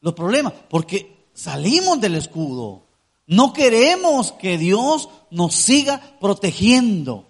los 0.00 0.14
problemas? 0.14 0.54
Porque 0.70 1.28
salimos 1.34 2.00
del 2.00 2.14
escudo. 2.14 2.86
No 3.26 3.52
queremos 3.52 4.32
que 4.32 4.56
Dios 4.56 5.08
nos 5.30 5.54
siga 5.54 6.00
protegiendo. 6.20 7.26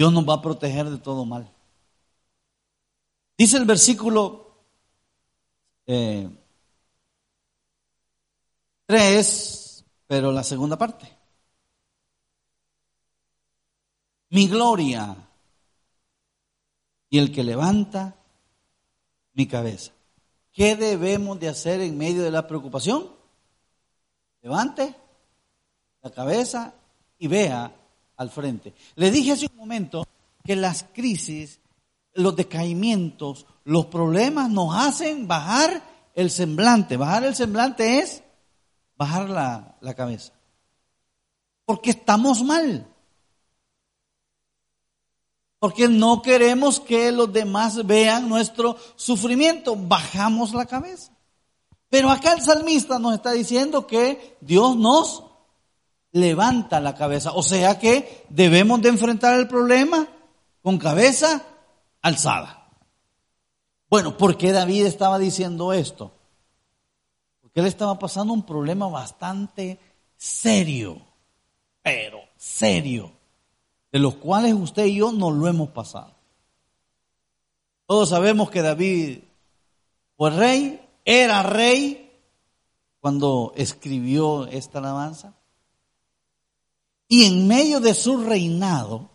Dios 0.00 0.14
nos 0.14 0.26
va 0.26 0.36
a 0.36 0.40
proteger 0.40 0.88
de 0.88 0.96
todo 0.96 1.26
mal. 1.26 1.52
Dice 3.36 3.58
el 3.58 3.66
versículo 3.66 4.64
eh, 5.84 6.26
3 8.86 9.84
pero 10.06 10.32
la 10.32 10.42
segunda 10.42 10.78
parte. 10.78 11.06
Mi 14.30 14.48
gloria 14.48 15.14
y 17.10 17.18
el 17.18 17.30
que 17.30 17.44
levanta 17.44 18.16
mi 19.34 19.46
cabeza. 19.46 19.92
¿Qué 20.50 20.76
debemos 20.76 21.38
de 21.38 21.50
hacer 21.50 21.82
en 21.82 21.98
medio 21.98 22.22
de 22.22 22.30
la 22.30 22.46
preocupación? 22.46 23.06
Levante 24.40 24.96
la 26.00 26.10
cabeza 26.10 26.72
y 27.18 27.28
vea 27.28 27.76
al 28.20 28.28
frente. 28.28 28.74
Le 28.96 29.10
dije 29.10 29.32
hace 29.32 29.46
un 29.50 29.56
momento 29.56 30.06
que 30.44 30.54
las 30.54 30.84
crisis, 30.92 31.58
los 32.12 32.36
decaimientos, 32.36 33.46
los 33.64 33.86
problemas 33.86 34.50
nos 34.50 34.76
hacen 34.76 35.26
bajar 35.26 35.82
el 36.14 36.30
semblante. 36.30 36.98
Bajar 36.98 37.24
el 37.24 37.34
semblante 37.34 37.98
es 37.98 38.22
bajar 38.98 39.30
la, 39.30 39.94
cabeza. 39.94 40.34
Porque 41.64 41.90
estamos 41.92 42.42
mal. 42.42 42.86
Porque 45.58 45.88
no 45.88 46.20
queremos 46.20 46.78
que 46.78 47.12
los 47.12 47.32
demás 47.32 47.86
vean 47.86 48.28
nuestro 48.28 48.76
sufrimiento. 48.96 49.76
Bajamos 49.76 50.52
la 50.52 50.66
cabeza. 50.66 51.10
Pero 51.88 52.10
acá 52.10 52.34
el 52.34 52.42
salmista 52.42 52.98
nos 52.98 53.14
está 53.14 53.32
diciendo 53.32 53.86
que 53.86 54.36
Dios 54.42 54.76
nos 54.76 55.29
levanta 56.12 56.80
la 56.80 56.94
cabeza. 56.94 57.32
O 57.32 57.42
sea 57.42 57.78
que 57.78 58.26
debemos 58.28 58.80
de 58.82 58.88
enfrentar 58.90 59.38
el 59.38 59.48
problema 59.48 60.08
con 60.62 60.78
cabeza 60.78 61.42
alzada. 62.02 62.68
Bueno, 63.88 64.16
¿por 64.16 64.36
qué 64.36 64.52
David 64.52 64.86
estaba 64.86 65.18
diciendo 65.18 65.72
esto? 65.72 66.12
que 67.52 67.60
él 67.60 67.66
estaba 67.66 67.98
pasando 67.98 68.32
un 68.32 68.44
problema 68.44 68.88
bastante 68.88 69.78
serio, 70.16 71.00
pero 71.82 72.20
serio, 72.36 73.12
de 73.90 73.98
los 73.98 74.16
cuales 74.16 74.54
usted 74.54 74.86
y 74.86 74.96
yo 74.96 75.12
no 75.12 75.30
lo 75.30 75.48
hemos 75.48 75.70
pasado. 75.70 76.14
Todos 77.86 78.10
sabemos 78.10 78.50
que 78.50 78.62
David 78.62 79.18
fue 80.16 80.30
rey, 80.30 80.80
era 81.04 81.42
rey 81.42 82.12
cuando 83.00 83.52
escribió 83.56 84.46
esta 84.46 84.78
alabanza. 84.78 85.34
Y 87.10 87.26
en 87.26 87.46
medio 87.46 87.80
de 87.80 87.92
su 87.92 88.22
reinado, 88.22 89.10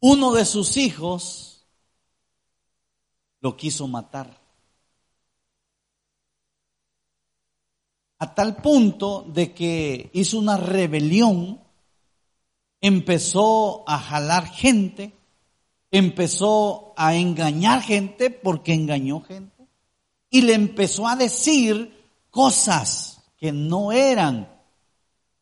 uno 0.00 0.32
de 0.32 0.44
sus 0.44 0.76
hijos 0.76 1.64
lo 3.40 3.56
quiso 3.56 3.86
matar. 3.86 4.44
a 8.24 8.34
tal 8.34 8.56
punto 8.56 9.26
de 9.28 9.52
que 9.52 10.08
hizo 10.14 10.38
una 10.38 10.56
rebelión, 10.56 11.60
empezó 12.80 13.84
a 13.86 13.98
jalar 13.98 14.46
gente, 14.46 15.12
empezó 15.90 16.94
a 16.96 17.16
engañar 17.16 17.82
gente 17.82 18.30
porque 18.30 18.72
engañó 18.72 19.20
gente 19.20 19.68
y 20.30 20.40
le 20.40 20.54
empezó 20.54 21.06
a 21.06 21.16
decir 21.16 22.02
cosas 22.30 23.20
que 23.36 23.52
no 23.52 23.92
eran 23.92 24.53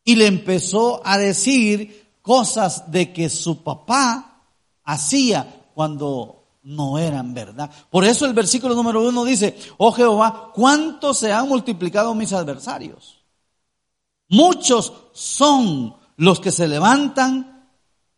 y 0.03 0.15
le 0.15 0.27
empezó 0.27 1.01
a 1.05 1.17
decir 1.17 2.17
cosas 2.21 2.91
de 2.91 3.13
que 3.13 3.29
su 3.29 3.63
papá 3.63 4.41
hacía 4.83 5.67
cuando 5.73 6.43
no 6.63 6.97
eran 6.97 7.33
verdad. 7.33 7.69
Por 7.89 8.05
eso 8.05 8.25
el 8.25 8.33
versículo 8.33 8.75
número 8.75 9.07
uno 9.07 9.25
dice, 9.25 9.57
oh 9.77 9.91
Jehová, 9.91 10.51
¿cuántos 10.53 11.17
se 11.17 11.31
han 11.31 11.47
multiplicado 11.47 12.15
mis 12.15 12.33
adversarios? 12.33 13.23
Muchos 14.29 14.93
son 15.11 15.95
los 16.17 16.39
que 16.39 16.51
se 16.51 16.67
levantan 16.67 17.69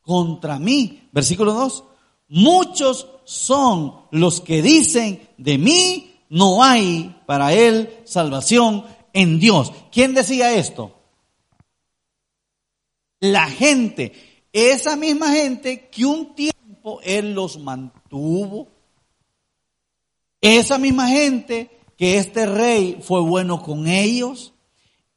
contra 0.01 0.59
mí. 0.59 1.09
Versículo 1.11 1.53
dos, 1.53 1.83
muchos 2.27 3.07
son 3.25 4.01
los 4.11 4.41
que 4.41 4.61
dicen, 4.61 5.27
de 5.37 5.57
mí 5.57 6.21
no 6.29 6.63
hay 6.63 7.15
para 7.25 7.53
él 7.53 8.01
salvación 8.05 8.85
en 9.13 9.39
Dios. 9.39 9.71
¿Quién 9.91 10.13
decía 10.13 10.53
esto? 10.53 10.94
La 13.19 13.49
gente, 13.49 14.13
esa 14.53 14.95
misma 14.95 15.31
gente 15.31 15.89
que 15.89 16.05
un 16.05 16.35
tiempo 16.35 16.99
él 17.03 17.33
los 17.33 17.59
mantuvo 17.59 18.05
tuvo. 18.09 18.67
Esa 20.41 20.77
misma 20.77 21.07
gente 21.07 21.69
que 21.97 22.17
este 22.17 22.45
rey 22.45 22.99
fue 23.01 23.21
bueno 23.21 23.61
con 23.61 23.87
ellos, 23.87 24.53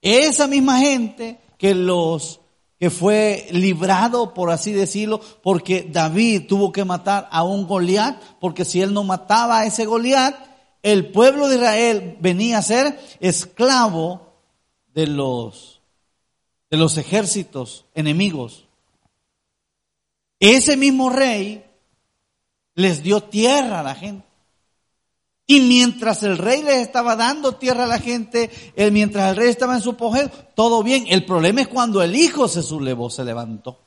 esa 0.01 0.47
misma 0.47 0.81
gente 0.81 1.39
que 1.59 1.75
los 1.75 2.41
que 2.79 2.91
fue 2.91 3.47
librado, 3.51 4.35
por 4.35 4.51
así 4.51 4.73
decirlo, 4.73 5.21
porque 5.43 5.89
David 5.91 6.47
tuvo 6.47 6.71
que 6.71 6.85
matar 6.85 7.29
a 7.33 7.43
un 7.43 7.67
Goliat, 7.67 8.21
porque 8.41 8.65
si 8.65 8.81
él 8.81 8.95
no 8.95 9.03
mataba 9.03 9.59
a 9.59 9.67
ese 9.67 9.85
Goliat, 9.85 10.37
el 10.83 11.11
pueblo 11.11 11.49
de 11.49 11.57
Israel 11.57 12.17
venía 12.21 12.59
a 12.59 12.63
ser 12.63 12.99
esclavo 13.21 14.35
de 14.95 15.09
los, 15.09 15.78
de 16.71 16.77
los 16.77 16.99
ejércitos 16.99 17.87
enemigos. 17.95 18.67
Ese 20.41 20.77
mismo 20.77 21.11
rey 21.11 21.65
les 22.75 23.03
dio 23.03 23.23
tierra 23.23 23.81
a 23.81 23.83
la 23.83 23.95
gente. 23.95 24.27
Y 25.51 25.63
mientras 25.63 26.23
el 26.23 26.37
rey 26.37 26.63
les 26.63 26.77
estaba 26.77 27.17
dando 27.17 27.57
tierra 27.57 27.85
a 27.85 27.89
la 27.89 27.99
gente, 27.99 28.51
mientras 28.93 29.31
el 29.31 29.37
rey 29.37 29.49
estaba 29.49 29.77
en 29.77 29.81
su 29.81 29.91
apogeo, 29.91 30.29
todo 30.55 30.83
bien. 30.83 31.07
El 31.09 31.25
problema 31.25 31.63
es 31.63 31.69
cuando 31.69 32.03
el 32.03 32.15
hijo 32.15 32.49
se 32.49 32.63
sublevó, 32.63 33.09
se 33.09 33.25
levantó. 33.25 33.81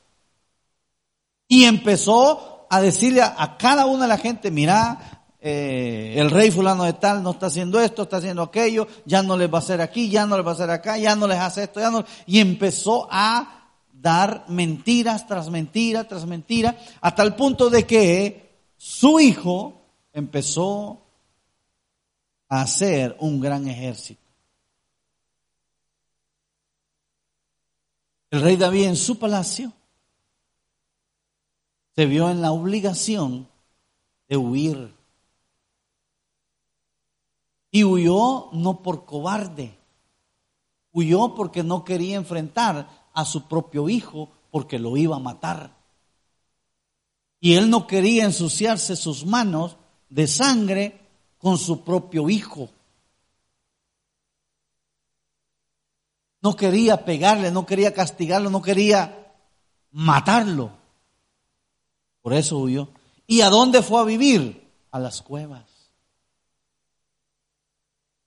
Y 1.46 1.64
empezó 1.64 2.66
a 2.68 2.80
decirle 2.80 3.22
a, 3.22 3.56
cada 3.58 3.86
una 3.86 4.02
de 4.02 4.08
la 4.08 4.18
gente, 4.18 4.50
mira, 4.50 5.21
eh, 5.42 6.14
el 6.16 6.30
rey 6.30 6.50
fulano 6.50 6.84
de 6.84 6.92
tal 6.94 7.22
no 7.22 7.32
está 7.32 7.46
haciendo 7.46 7.80
esto, 7.80 8.04
está 8.04 8.18
haciendo 8.18 8.42
aquello, 8.42 8.86
ya 9.04 9.22
no 9.22 9.36
les 9.36 9.52
va 9.52 9.58
a 9.58 9.60
hacer 9.60 9.80
aquí, 9.80 10.08
ya 10.08 10.24
no 10.24 10.36
les 10.36 10.46
va 10.46 10.52
a 10.52 10.54
hacer 10.54 10.70
acá, 10.70 10.96
ya 10.96 11.14
no 11.16 11.26
les 11.26 11.38
hace 11.38 11.64
esto, 11.64 11.80
ya 11.80 11.90
no. 11.90 12.04
Y 12.26 12.38
empezó 12.38 13.08
a 13.10 13.68
dar 13.92 14.44
mentiras 14.48 15.26
tras 15.26 15.50
mentira 15.50 16.04
tras 16.04 16.26
mentira, 16.26 16.76
hasta 17.00 17.22
el 17.22 17.34
punto 17.34 17.68
de 17.68 17.86
que 17.86 18.50
su 18.76 19.20
hijo 19.20 19.82
empezó 20.12 21.02
hacer 22.60 23.16
un 23.18 23.40
gran 23.40 23.66
ejército. 23.66 24.20
El 28.30 28.42
rey 28.42 28.56
David 28.56 28.88
en 28.88 28.96
su 28.96 29.18
palacio 29.18 29.72
se 31.94 32.04
vio 32.04 32.30
en 32.30 32.42
la 32.42 32.52
obligación 32.52 33.48
de 34.28 34.36
huir. 34.36 34.94
Y 37.72 37.82
huyó 37.82 38.50
no 38.52 38.82
por 38.82 39.04
cobarde, 39.04 39.76
huyó 40.92 41.34
porque 41.34 41.64
no 41.64 41.84
quería 41.84 42.16
enfrentar 42.16 42.88
a 43.12 43.24
su 43.24 43.48
propio 43.48 43.88
hijo 43.88 44.28
porque 44.52 44.78
lo 44.78 44.96
iba 44.96 45.16
a 45.16 45.20
matar. 45.20 45.74
Y 47.40 47.54
él 47.54 47.70
no 47.70 47.88
quería 47.88 48.24
ensuciarse 48.24 48.94
sus 48.94 49.26
manos 49.26 49.76
de 50.08 50.28
sangre 50.28 51.00
con 51.38 51.58
su 51.58 51.82
propio 51.82 52.30
hijo. 52.30 52.68
No 56.40 56.54
quería 56.54 57.04
pegarle, 57.04 57.50
no 57.50 57.66
quería 57.66 57.94
castigarlo, 57.94 58.50
no 58.50 58.60
quería 58.62 59.32
matarlo. 59.90 60.70
Por 62.20 62.34
eso 62.34 62.58
huyó. 62.58 62.88
¿Y 63.26 63.40
a 63.40 63.48
dónde 63.48 63.82
fue 63.82 64.00
a 64.00 64.04
vivir? 64.04 64.70
A 64.90 64.98
las 64.98 65.22
cuevas, 65.22 65.64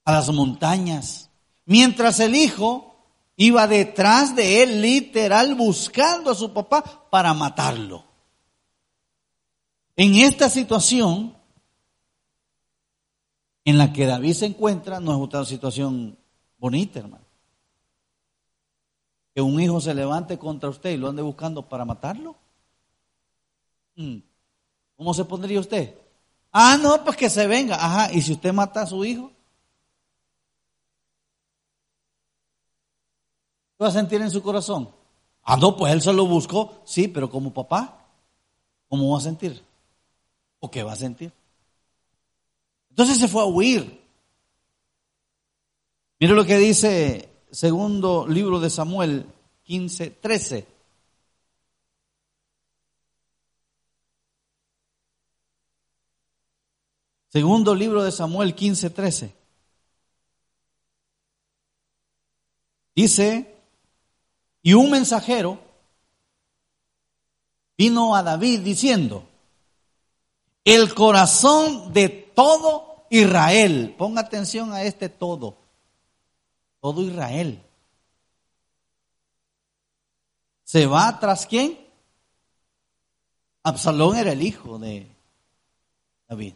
a 0.05 0.11
las 0.11 0.31
montañas. 0.31 1.29
Mientras 1.65 2.19
el 2.19 2.35
hijo 2.35 2.95
iba 3.35 3.67
detrás 3.67 4.35
de 4.35 4.63
él, 4.63 4.81
literal, 4.81 5.55
buscando 5.55 6.31
a 6.31 6.35
su 6.35 6.53
papá 6.53 7.07
para 7.09 7.33
matarlo. 7.33 8.05
En 9.97 10.15
esta 10.15 10.49
situación, 10.49 11.35
en 13.65 13.77
la 13.77 13.91
que 13.91 14.05
David 14.05 14.33
se 14.33 14.45
encuentra 14.45 14.99
no 14.99 15.11
es 15.11 15.17
una 15.17 15.45
situación 15.45 16.17
bonita, 16.57 16.99
hermano. 16.99 17.25
Que 19.33 19.41
un 19.41 19.59
hijo 19.59 19.81
se 19.81 19.93
levante 19.93 20.37
contra 20.37 20.69
usted 20.69 20.91
y 20.91 20.97
lo 20.97 21.09
ande 21.09 21.21
buscando 21.21 21.67
para 21.67 21.83
matarlo. 21.83 22.35
Mm. 23.95 24.17
¿Cómo 24.95 25.13
se 25.13 25.25
pondría 25.25 25.59
usted? 25.59 25.95
Ah, 26.51 26.77
no, 26.81 27.03
pues 27.03 27.17
que 27.17 27.29
se 27.29 27.47
venga. 27.47 27.75
Ajá, 27.75 28.13
¿y 28.13 28.21
si 28.21 28.31
usted 28.31 28.53
mata 28.53 28.83
a 28.83 28.85
su 28.85 29.03
hijo? 29.03 29.34
Va 33.85 33.89
a 33.89 33.93
sentir 33.93 34.21
en 34.21 34.31
su 34.31 34.41
corazón? 34.41 34.89
Ah, 35.43 35.57
no, 35.57 35.77
pues 35.77 35.93
él 35.93 36.01
se 36.01 36.11
lo 36.11 36.25
buscó. 36.25 36.81
Sí, 36.85 37.07
pero 37.07 37.29
como 37.29 37.53
papá, 37.53 38.07
¿cómo 38.89 39.11
va 39.11 39.19
a 39.19 39.21
sentir? 39.21 39.63
¿O 40.59 40.69
qué 40.69 40.83
va 40.83 40.93
a 40.93 40.97
sentir? 40.97 41.31
Entonces 42.89 43.17
se 43.17 43.27
fue 43.27 43.41
a 43.41 43.45
huir. 43.45 44.01
Mire 46.19 46.33
lo 46.33 46.45
que 46.45 46.57
dice 46.57 47.29
segundo 47.51 48.25
libro 48.27 48.59
de 48.59 48.69
Samuel 48.69 49.25
15, 49.63 50.09
13. 50.09 50.67
Segundo 57.27 57.75
libro 57.75 58.01
de 58.01 58.11
Samuel 58.11 58.55
15, 58.55 58.89
13. 58.89 59.35
Dice, 62.95 63.54
y 64.65 64.73
un 64.73 64.89
mensajero 64.89 65.59
vino 67.77 68.15
a 68.15 68.23
David 68.23 68.61
diciendo, 68.61 69.29
el 70.63 70.95
corazón 70.95 71.93
de 71.93 72.09
todo 72.09 73.05
Israel. 73.11 73.93
Ponga 73.95 74.21
atención 74.21 74.73
a 74.73 74.81
este 74.81 75.07
todo. 75.07 75.55
Todo 76.79 77.03
Israel. 77.03 77.63
¿Se 80.63 80.87
va 80.87 81.19
tras 81.19 81.45
quién? 81.45 81.77
Absalón 83.61 84.17
era 84.17 84.31
el 84.31 84.41
hijo 84.41 84.79
de 84.79 85.07
David. 86.27 86.55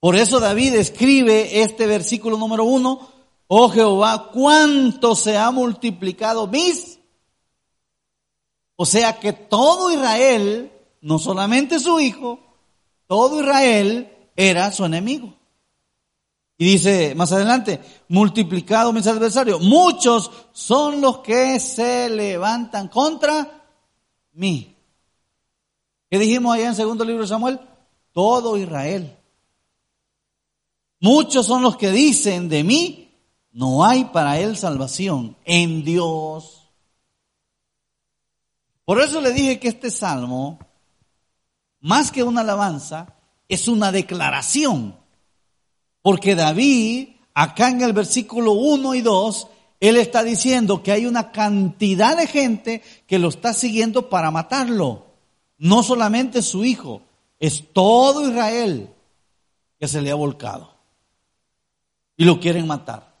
Por 0.00 0.16
eso 0.16 0.40
David 0.40 0.74
escribe 0.74 1.60
este 1.60 1.86
versículo 1.86 2.38
número 2.38 2.64
uno, 2.64 3.12
oh 3.54 3.68
Jehová, 3.68 4.30
cuánto 4.32 5.14
se 5.14 5.36
ha 5.36 5.50
multiplicado 5.50 6.46
mis. 6.46 6.98
O 8.76 8.86
sea 8.86 9.20
que 9.20 9.34
todo 9.34 9.92
Israel, 9.92 10.72
no 11.02 11.18
solamente 11.18 11.78
su 11.78 12.00
hijo, 12.00 12.40
todo 13.06 13.42
Israel 13.42 14.10
era 14.36 14.72
su 14.72 14.86
enemigo. 14.86 15.34
Y 16.56 16.64
dice 16.64 17.14
más 17.14 17.30
adelante, 17.32 17.78
multiplicado 18.08 18.90
mis 18.90 19.06
adversarios, 19.06 19.60
muchos 19.60 20.30
son 20.52 21.02
los 21.02 21.18
que 21.18 21.60
se 21.60 22.08
levantan 22.08 22.88
contra 22.88 23.66
mí. 24.32 24.74
¿Qué 26.08 26.18
dijimos 26.18 26.54
allá 26.54 26.68
en 26.68 26.74
segundo 26.74 27.04
libro 27.04 27.20
de 27.24 27.28
Samuel? 27.28 27.60
Todo 28.12 28.56
Israel. 28.56 29.14
Muchos 31.00 31.44
son 31.44 31.60
los 31.60 31.76
que 31.76 31.90
dicen 31.90 32.48
de 32.48 32.64
mí, 32.64 33.01
no 33.52 33.84
hay 33.84 34.04
para 34.04 34.38
él 34.38 34.56
salvación 34.56 35.36
en 35.44 35.84
Dios. 35.84 36.68
Por 38.84 39.00
eso 39.00 39.20
le 39.20 39.32
dije 39.32 39.60
que 39.60 39.68
este 39.68 39.90
salmo 39.90 40.58
más 41.82 42.12
que 42.12 42.22
una 42.22 42.40
alabanza, 42.40 43.14
es 43.48 43.68
una 43.68 43.92
declaración. 43.92 44.96
Porque 46.00 46.34
David, 46.34 47.08
acá 47.34 47.68
en 47.68 47.82
el 47.82 47.92
versículo 47.92 48.52
1 48.52 48.94
y 48.94 49.00
2, 49.00 49.48
él 49.80 49.96
está 49.96 50.22
diciendo 50.22 50.82
que 50.82 50.92
hay 50.92 51.06
una 51.06 51.32
cantidad 51.32 52.16
de 52.16 52.28
gente 52.28 52.82
que 53.06 53.18
lo 53.18 53.28
está 53.28 53.52
siguiendo 53.52 54.08
para 54.08 54.30
matarlo. 54.30 55.06
No 55.58 55.82
solamente 55.82 56.40
su 56.42 56.64
hijo, 56.64 57.02
es 57.40 57.72
todo 57.72 58.28
Israel 58.28 58.88
que 59.80 59.88
se 59.88 60.00
le 60.00 60.12
ha 60.12 60.14
volcado. 60.14 60.72
Y 62.16 62.24
lo 62.24 62.38
quieren 62.38 62.68
matar. 62.68 63.11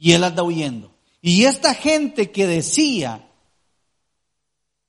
Y 0.00 0.12
él 0.12 0.24
anda 0.24 0.42
huyendo. 0.42 0.90
Y 1.20 1.44
esta 1.44 1.74
gente 1.74 2.32
que 2.32 2.46
decía 2.46 3.28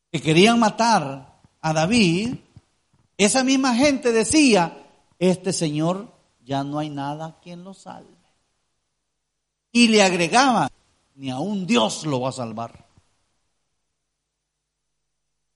que 0.10 0.22
querían 0.22 0.58
matar 0.58 1.38
a 1.60 1.74
David, 1.74 2.38
esa 3.18 3.44
misma 3.44 3.76
gente 3.76 4.14
decía, 4.14 4.86
este 5.20 5.52
Señor 5.52 6.14
ya 6.46 6.64
no 6.64 6.80
hay 6.80 6.90
nada 6.90 7.38
quien 7.44 7.66
lo 7.66 7.74
salve. 7.74 8.10
Y 9.74 9.90
le 9.90 10.02
agregaba, 10.02 10.72
ni 11.16 11.30
aún 11.30 11.68
Dios 11.68 12.06
lo 12.06 12.22
va 12.22 12.30
a 12.30 12.34
salvar. 12.34 12.86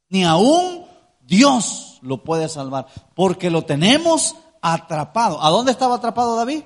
Ni 0.09 0.25
aún 0.25 0.85
Dios 1.21 1.99
lo 2.01 2.23
puede 2.25 2.49
salvar, 2.49 2.87
porque 3.15 3.49
lo 3.49 3.63
tenemos 3.63 4.35
atrapado. 4.61 5.41
¿A 5.41 5.49
dónde 5.49 5.71
estaba 5.71 5.95
atrapado 5.95 6.35
David? 6.35 6.63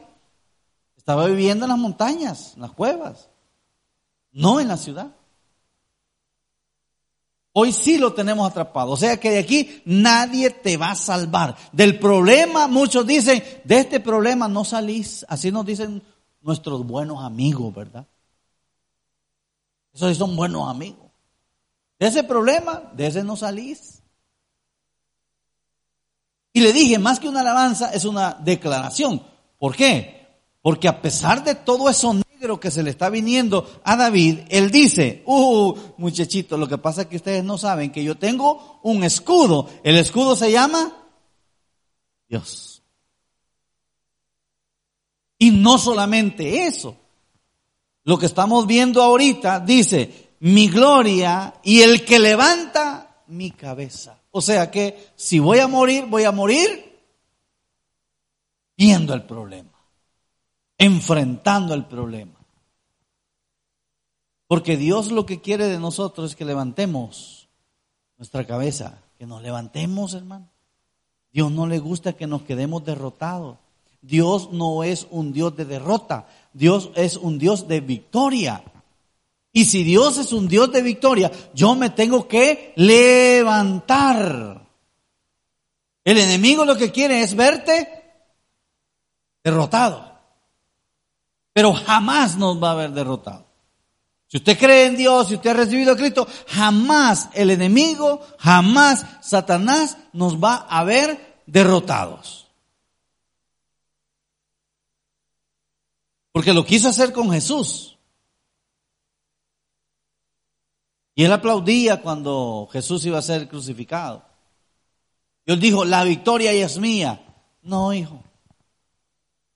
Estaba 1.10 1.26
viviendo 1.26 1.65
en 1.65 1.69
las 1.69 1.80
montañas, 1.80 2.54
en 2.54 2.62
las 2.62 2.72
cuevas, 2.72 3.30
no 4.32 4.60
en 4.60 4.67
la 4.67 4.78
ciudad. 4.78 5.08
Hoy 7.52 7.72
sí 7.72 7.98
lo 7.98 8.13
tenemos 8.13 8.48
atrapado. 8.48 8.91
O 8.91 8.95
sea 8.95 9.19
que 9.19 9.32
de 9.32 9.39
aquí 9.39 9.82
nadie 9.86 10.52
te 10.52 10.78
va 10.78 10.91
a 10.91 10.95
salvar. 10.95 11.58
Del 11.72 11.98
problema, 11.98 12.67
muchos 12.67 13.08
dicen, 13.08 13.43
de 13.63 13.80
este 13.80 14.00
problema 14.00 14.48
no 14.48 14.63
salís. 14.63 15.26
Así 15.28 15.52
nos 15.52 15.65
dicen 15.65 16.04
nuestros 16.41 16.86
buenos 16.86 17.24
amigos, 17.24 17.74
¿verdad? 17.74 18.06
Esos 19.91 20.15
son 20.15 20.36
buenos 20.36 20.69
amigos. 20.69 21.10
De 21.98 22.06
ese 22.06 22.24
problema, 22.24 22.84
de 22.93 23.08
ese 23.08 23.24
no 23.24 23.36
salís. 23.36 24.04
Y 26.54 26.60
le 26.60 26.72
dije, 26.72 27.00
más 27.00 27.19
que 27.19 27.28
una 27.28 27.41
alabanza, 27.41 27.91
es 27.93 28.06
una 28.06 28.36
declaración. 28.36 29.24
¿Por 29.58 29.76
qué? 29.76 30.18
Porque 30.69 30.88
a 30.88 31.01
pesar 31.01 31.43
de 31.43 31.55
todo 31.55 31.89
eso 31.89 32.13
negro 32.13 32.60
que 32.60 32.69
se 32.69 32.84
le 32.84 32.91
está 32.91 33.10
viniendo 33.10 33.82
a 33.84 33.95
David, 33.95 34.41
él 34.49 34.69
dice, 34.69 35.23
uh, 35.25 35.75
muchachito, 35.97 36.58
lo 36.58 36.67
que 36.67 36.77
pasa 36.77 37.01
es 37.01 37.08
que 37.08 37.15
ustedes 37.15 37.43
no 37.43 37.58
saben 37.58 37.91
que 37.91 38.03
yo 38.03 38.19
tengo 38.19 38.79
un 38.84 39.03
escudo. 39.03 39.67
El 39.84 39.97
escudo 39.97 40.36
se 40.36 40.51
llama 40.51 40.95
Dios. 42.27 42.84
Y 45.39 45.49
no 45.49 45.79
solamente 45.79 46.67
eso. 46.67 46.95
Lo 48.03 48.19
que 48.19 48.27
estamos 48.27 48.67
viendo 48.67 49.01
ahorita 49.01 49.62
dice, 49.62 50.36
mi 50.41 50.69
gloria 50.69 51.55
y 51.63 51.82
el 51.82 52.05
que 52.05 52.19
levanta 52.19 53.23
mi 53.25 53.49
cabeza. 53.49 54.21
O 54.29 54.39
sea 54.39 54.69
que 54.69 55.13
si 55.15 55.39
voy 55.39 55.58
a 55.58 55.67
morir, 55.67 56.05
voy 56.05 56.25
a 56.25 56.32
morir 56.32 56.95
viendo 58.77 59.15
el 59.15 59.23
problema, 59.23 59.68
enfrentando 60.80 61.76
el 61.76 61.86
problema. 61.86 62.34
Porque 64.48 64.78
Dios 64.78 65.12
lo 65.12 65.28
que 65.28 65.42
quiere 65.42 65.68
de 65.68 65.78
nosotros 65.78 66.32
es 66.32 66.36
que 66.36 66.46
levantemos 66.46 67.48
nuestra 68.18 68.48
cabeza, 68.48 69.04
que 69.20 69.28
nos 69.28 69.44
levantemos, 69.44 70.15
hermano. 70.15 70.50
Dios 71.32 71.52
no 71.52 71.68
le 71.68 71.78
gusta 71.78 72.13
que 72.13 72.26
nos 72.26 72.42
quedemos 72.42 72.84
derrotados. 72.84 73.58
Dios 74.02 74.52
no 74.52 74.84
es 74.84 75.06
un 75.12 75.34
Dios 75.34 75.56
de 75.56 75.65
derrota, 75.65 76.28
Dios 76.54 76.89
es 76.96 77.18
un 77.18 77.38
Dios 77.38 77.68
de 77.68 77.82
victoria. 77.82 78.63
Y 79.52 79.65
si 79.65 79.84
Dios 79.84 80.18
es 80.18 80.32
un 80.32 80.48
Dios 80.48 80.72
de 80.72 80.82
victoria, 80.82 81.32
yo 81.54 81.76
me 81.76 81.89
tengo 81.89 82.28
que 82.28 82.74
levantar. 82.76 84.68
El 86.04 86.18
enemigo 86.18 86.65
lo 86.65 86.78
que 86.78 86.92
quiere 86.92 87.22
es 87.22 87.36
verte 87.36 87.88
derrotado. 89.44 90.09
Pero 91.60 91.74
jamás 91.74 92.38
nos 92.38 92.63
va 92.63 92.72
a 92.72 92.76
ver 92.76 92.91
derrotado. 92.91 93.45
Si 94.28 94.38
usted 94.38 94.58
cree 94.58 94.86
en 94.86 94.95
Dios, 94.95 95.28
si 95.28 95.36
usted 95.36 95.50
ha 95.50 95.56
recibido 95.56 95.91
a 95.91 95.98
Cristo, 95.98 96.26
jamás 96.48 97.28
el 97.34 97.50
enemigo, 97.50 98.26
jamás 98.38 99.06
Satanás 99.22 99.98
nos 100.13 100.41
va 100.41 100.56
a 100.69 100.86
ver 100.86 101.41
derrotados. 101.48 102.48
Porque 106.32 106.54
lo 106.54 106.65
quiso 106.65 106.88
hacer 106.88 107.12
con 107.12 107.30
Jesús. 107.30 107.98
Y 111.13 111.26
él 111.26 111.34
aplaudía 111.34 112.02
cuando 112.02 112.69
Jesús 112.72 113.06
iba 113.06 113.19
a 113.19 113.22
ser 113.22 113.50
crucificado. 113.50 114.24
Y 115.45 115.52
él 115.52 115.60
dijo, 115.60 115.84
la 115.84 116.06
victoria 116.06 116.54
ya 116.54 116.67
es 116.67 116.80
mía. 116.80 117.22
No, 117.62 117.93
hijo. 117.93 118.24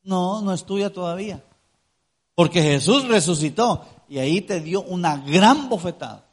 No, 0.01 0.41
no 0.41 0.51
es 0.51 0.65
tuya 0.65 0.91
todavía. 0.91 1.41
Porque 2.35 2.61
Jesús 2.61 3.07
resucitó 3.07 3.85
y 4.09 4.19
ahí 4.19 4.41
te 4.41 4.59
dio 4.59 4.81
una 4.81 5.17
gran 5.17 5.69
bofetada. 5.69 6.25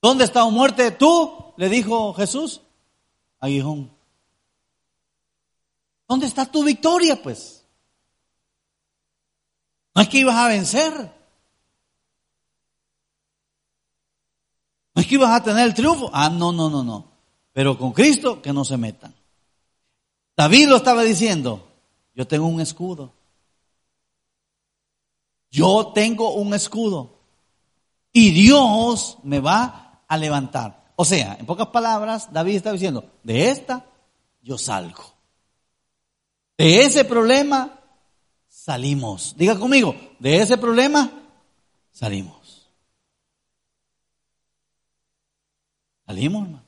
¿Dónde 0.00 0.24
está 0.24 0.44
muerte 0.46 0.90
tú? 0.90 1.54
Le 1.56 1.68
dijo 1.68 2.12
Jesús. 2.14 2.60
Aguijón. 3.40 3.90
¿Dónde 6.08 6.26
está 6.26 6.46
tu 6.46 6.64
victoria, 6.64 7.22
pues? 7.22 7.64
No 9.94 10.02
es 10.02 10.08
que 10.08 10.18
ibas 10.18 10.36
a 10.36 10.48
vencer. 10.48 10.92
No 14.94 15.02
es 15.02 15.06
que 15.06 15.14
ibas 15.14 15.30
a 15.30 15.42
tener 15.42 15.66
el 15.66 15.74
triunfo. 15.74 16.10
Ah, 16.12 16.28
no, 16.28 16.52
no, 16.52 16.68
no, 16.68 16.82
no. 16.82 17.06
Pero 17.52 17.78
con 17.78 17.92
Cristo 17.92 18.42
que 18.42 18.52
no 18.52 18.64
se 18.64 18.76
metan. 18.76 19.14
David 20.36 20.68
lo 20.68 20.76
estaba 20.76 21.02
diciendo. 21.02 21.66
Yo 22.14 22.26
tengo 22.26 22.46
un 22.46 22.60
escudo. 22.60 23.12
Yo 25.54 25.92
tengo 25.94 26.34
un 26.34 26.52
escudo. 26.52 27.16
Y 28.12 28.32
Dios 28.32 29.18
me 29.22 29.38
va 29.38 30.02
a 30.08 30.16
levantar. 30.16 30.92
O 30.96 31.04
sea, 31.04 31.36
en 31.38 31.46
pocas 31.46 31.68
palabras, 31.68 32.32
David 32.32 32.56
está 32.56 32.72
diciendo, 32.72 33.08
de 33.22 33.50
esta 33.50 33.86
yo 34.42 34.58
salgo. 34.58 35.04
De 36.58 36.82
ese 36.82 37.04
problema 37.04 37.78
salimos. 38.48 39.36
Diga 39.36 39.56
conmigo, 39.56 39.94
de 40.18 40.38
ese 40.38 40.58
problema 40.58 41.08
salimos. 41.92 42.68
Salimos, 46.04 46.46
hermano. 46.46 46.64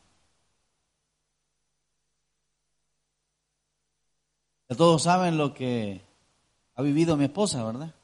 Ya 4.69 4.77
todos 4.77 5.03
saben 5.03 5.39
lo 5.39 5.55
que 5.55 6.03
ha 6.77 6.83
vivido 6.83 7.17
mi 7.17 7.25
esposa, 7.25 7.65
¿verdad? 7.65 7.96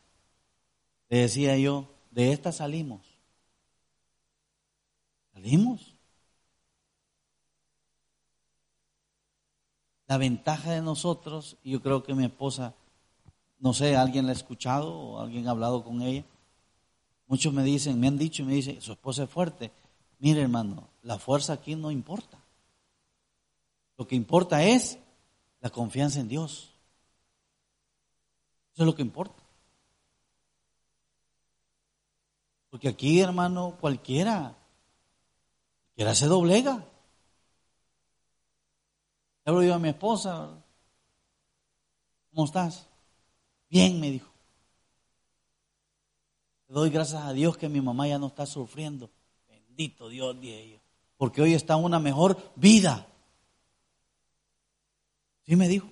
Le 1.13 1.19
decía 1.19 1.59
yo, 1.59 1.91
de 2.11 2.33
esta 2.33 2.53
salimos. 2.53 3.03
Salimos. 5.35 5.95
La 10.07 10.17
ventaja 10.17 10.73
de 10.73 10.81
nosotros, 10.81 11.59
y 11.63 11.73
yo 11.73 11.83
creo 11.83 12.03
que 12.03 12.15
mi 12.15 12.25
esposa 12.25 12.73
no 13.59 13.75
sé, 13.75 13.95
alguien 13.95 14.25
la 14.25 14.33
ha 14.33 14.35
escuchado 14.35 14.91
o 14.91 15.21
alguien 15.21 15.47
ha 15.47 15.51
hablado 15.51 15.85
con 15.85 16.01
ella. 16.01 16.25
Muchos 17.27 17.53
me 17.53 17.63
dicen, 17.63 18.01
me 18.01 18.09
han 18.09 18.17
dicho 18.17 18.43
y 18.43 18.47
me 18.47 18.55
dicen, 18.55 18.81
su 18.81 18.93
esposa 18.93 19.25
es 19.25 19.31
fuerte. 19.31 19.71
Mire 20.19 20.41
hermano, 20.41 20.89
la 21.03 21.19
fuerza 21.19 21.53
aquí 21.53 21.75
no 21.75 21.91
importa. 21.91 22.39
Lo 23.99 24.07
que 24.07 24.17
importa 24.17 24.65
es 24.65 24.99
la 25.61 25.69
confianza 25.69 26.21
en 26.21 26.29
Dios. 26.29 26.73
Eso 28.73 28.85
es 28.85 28.87
lo 28.87 28.95
que 28.95 29.03
importa. 29.03 29.42
Porque 32.73 32.89
aquí, 32.89 33.21
hermano, 33.21 33.77
cualquiera, 33.79 34.57
cualquiera 35.89 36.15
se 36.15 36.25
doblega. 36.25 36.77
Le 36.77 36.85
hablo 39.45 39.63
yo 39.63 39.75
a 39.75 39.79
mi 39.79 39.91
esposa, 39.91 40.59
¿cómo 42.31 42.47
estás? 42.47 42.89
Bien, 43.69 44.01
me 44.01 44.11
dijo. 44.11 44.33
Le 46.69 46.75
doy 46.75 46.89
gracias 46.89 47.23
a 47.23 47.35
Dios 47.35 47.59
que 47.59 47.69
mi 47.69 47.83
mamá 47.83 48.09
ya 48.09 48.19
no 48.19 48.29
está 48.29 48.47
sufriendo. 48.47 49.11
Bendito 49.51 50.09
Dios, 50.09 50.41
de 50.41 50.59
ellos. 50.59 50.81
Porque 51.19 51.43
hoy 51.43 51.53
está 51.53 51.77
una 51.77 51.99
mejor 51.99 52.39
vida. 52.57 53.07
Sí 55.45 55.57
me 55.57 55.69
dijo. 55.69 55.91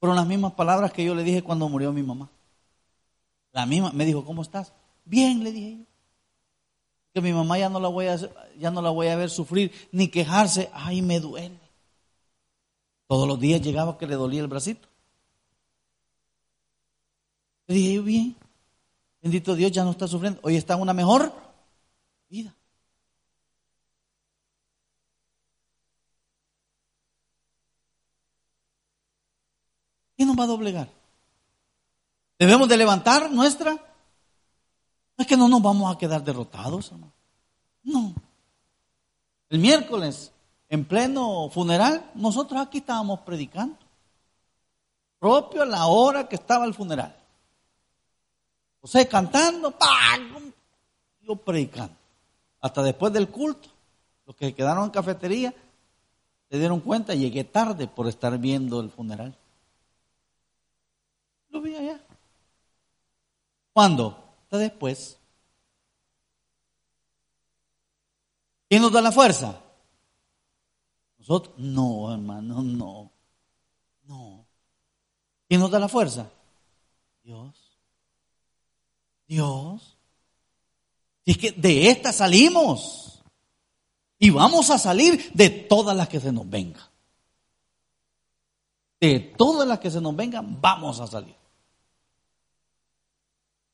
Fueron 0.00 0.16
las 0.16 0.26
mismas 0.26 0.54
palabras 0.54 0.92
que 0.92 1.04
yo 1.04 1.14
le 1.14 1.22
dije 1.22 1.44
cuando 1.44 1.68
murió 1.68 1.92
mi 1.92 2.02
mamá. 2.02 2.28
La 3.56 3.64
misma, 3.64 3.90
me 3.90 4.04
dijo, 4.04 4.22
¿cómo 4.22 4.42
estás? 4.42 4.74
Bien, 5.06 5.42
le 5.42 5.50
dije 5.50 5.78
yo. 5.78 5.84
Que 7.14 7.22
mi 7.22 7.32
mamá 7.32 7.58
ya 7.58 7.70
no 7.70 7.80
la 7.80 7.88
voy 7.88 8.06
a, 8.06 8.18
ya 8.58 8.70
no 8.70 8.82
la 8.82 8.90
voy 8.90 9.06
a 9.06 9.16
ver 9.16 9.30
sufrir 9.30 9.72
ni 9.92 10.08
quejarse. 10.08 10.68
Ay, 10.74 11.00
me 11.00 11.20
duele. 11.20 11.58
Todos 13.06 13.26
los 13.26 13.40
días 13.40 13.62
llegaba 13.62 13.96
que 13.96 14.06
le 14.06 14.14
dolía 14.14 14.42
el 14.42 14.46
bracito. 14.46 14.86
Le 17.66 17.76
dije 17.76 17.94
yo, 17.94 18.02
bien, 18.02 18.36
bendito 19.22 19.54
Dios, 19.54 19.72
ya 19.72 19.84
no 19.84 19.92
está 19.92 20.06
sufriendo. 20.06 20.38
Hoy 20.42 20.56
está 20.56 20.74
en 20.74 20.82
una 20.82 20.92
mejor 20.92 21.32
vida. 22.28 22.54
¿Quién 30.14 30.28
nos 30.28 30.38
va 30.38 30.44
a 30.44 30.46
doblegar? 30.46 30.95
¿Debemos 32.38 32.68
de 32.68 32.76
levantar 32.76 33.30
nuestra? 33.30 33.72
No 33.72 35.22
es 35.22 35.26
que 35.26 35.36
no 35.36 35.48
nos 35.48 35.62
vamos 35.62 35.94
a 35.94 35.98
quedar 35.98 36.22
derrotados, 36.22 36.92
hermano. 36.92 37.12
No. 37.82 38.14
El 39.48 39.58
miércoles, 39.58 40.32
en 40.68 40.84
pleno 40.84 41.48
funeral, 41.50 42.10
nosotros 42.14 42.60
aquí 42.60 42.78
estábamos 42.78 43.20
predicando. 43.20 43.76
Propio 45.18 45.62
a 45.62 45.66
la 45.66 45.86
hora 45.86 46.28
que 46.28 46.36
estaba 46.36 46.66
el 46.66 46.74
funeral. 46.74 47.16
José 48.80 49.08
cantando, 49.08 49.70
¡pam! 49.70 50.52
yo 51.22 51.36
predicando. 51.36 51.94
Hasta 52.60 52.82
después 52.82 53.12
del 53.12 53.28
culto, 53.28 53.68
los 54.26 54.36
que 54.36 54.54
quedaron 54.54 54.84
en 54.84 54.90
cafetería 54.90 55.54
se 56.48 56.58
dieron 56.58 56.80
cuenta, 56.80 57.14
llegué 57.14 57.44
tarde 57.44 57.88
por 57.88 58.06
estar 58.06 58.38
viendo 58.38 58.80
el 58.80 58.90
funeral. 58.90 59.36
Lo 61.50 61.60
vi 61.60 61.74
allá. 61.74 62.00
¿Cuándo? 63.76 64.16
Hasta 64.44 64.56
después. 64.56 65.18
¿Quién 68.70 68.80
nos 68.80 68.90
da 68.90 69.02
la 69.02 69.12
fuerza? 69.12 69.60
Nosotros. 71.18 71.54
No, 71.58 72.10
hermano, 72.10 72.62
no. 72.62 73.12
No. 74.04 74.46
¿Quién 75.46 75.60
nos 75.60 75.70
da 75.70 75.78
la 75.78 75.90
fuerza? 75.90 76.30
Dios. 77.22 77.54
Dios. 79.28 79.98
Y 81.26 81.32
es 81.32 81.36
que 81.36 81.52
de 81.52 81.90
esta 81.90 82.14
salimos. 82.14 83.22
Y 84.18 84.30
vamos 84.30 84.70
a 84.70 84.78
salir 84.78 85.30
de 85.34 85.50
todas 85.50 85.94
las 85.94 86.08
que 86.08 86.20
se 86.20 86.32
nos 86.32 86.48
vengan. 86.48 86.88
De 88.98 89.20
todas 89.20 89.68
las 89.68 89.80
que 89.80 89.90
se 89.90 90.00
nos 90.00 90.16
vengan, 90.16 90.62
vamos 90.62 90.98
a 90.98 91.06
salir. 91.06 91.36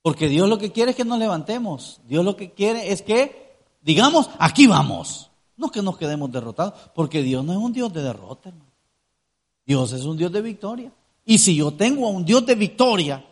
Porque 0.02 0.28
Dios 0.28 0.48
lo 0.48 0.58
que 0.58 0.72
quiere 0.72 0.90
es 0.90 0.96
que 0.96 1.04
nos 1.04 1.18
levantemos. 1.18 2.00
Dios 2.06 2.24
lo 2.24 2.36
que 2.36 2.50
quiere 2.50 2.92
es 2.92 3.02
que 3.02 3.42
digamos, 3.82 4.30
aquí 4.38 4.66
vamos. 4.66 5.30
No 5.56 5.70
que 5.70 5.82
nos 5.82 5.98
quedemos 5.98 6.32
derrotados, 6.32 6.90
porque 6.94 7.22
Dios 7.22 7.44
no 7.44 7.52
es 7.52 7.58
un 7.58 7.72
Dios 7.72 7.92
de 7.92 8.02
derrota, 8.02 8.48
hermano. 8.48 8.72
Dios 9.66 9.92
es 9.92 10.04
un 10.04 10.16
Dios 10.16 10.32
de 10.32 10.40
victoria. 10.40 10.92
Y 11.24 11.38
si 11.38 11.54
yo 11.54 11.74
tengo 11.74 12.06
a 12.06 12.10
un 12.10 12.24
Dios 12.24 12.44
de 12.46 12.54
victoria, 12.54 13.24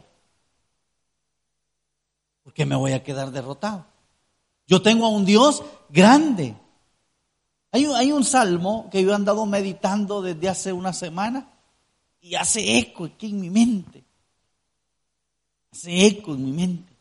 ¿por 2.45 2.53
qué 2.53 2.67
me 2.67 2.77
voy 2.77 2.93
a 2.93 3.03
quedar 3.03 3.33
derrotado? 3.33 3.87
Yo 4.67 4.81
tengo 4.83 5.07
a 5.07 5.09
un 5.09 5.25
Dios 5.25 5.65
grande. 5.89 6.55
Hay 7.73 7.87
un, 7.87 7.97
hay 7.97 8.13
un 8.13 8.23
salmo 8.23 8.89
que 8.93 9.03
yo 9.03 9.11
he 9.11 9.15
andado 9.15 9.45
meditando 9.47 10.23
desde 10.23 10.49
hace 10.49 10.73
una 10.73 10.93
semana 10.93 11.49
y 12.21 12.35
hace 12.35 12.79
eco 12.79 13.07
aquí 13.07 13.31
en 13.31 13.41
mi 13.41 13.51
mente. 13.51 14.05
Hace 15.73 16.07
eco 16.07 16.35
en 16.35 16.45
mi 16.45 16.53
mente. 16.53 16.93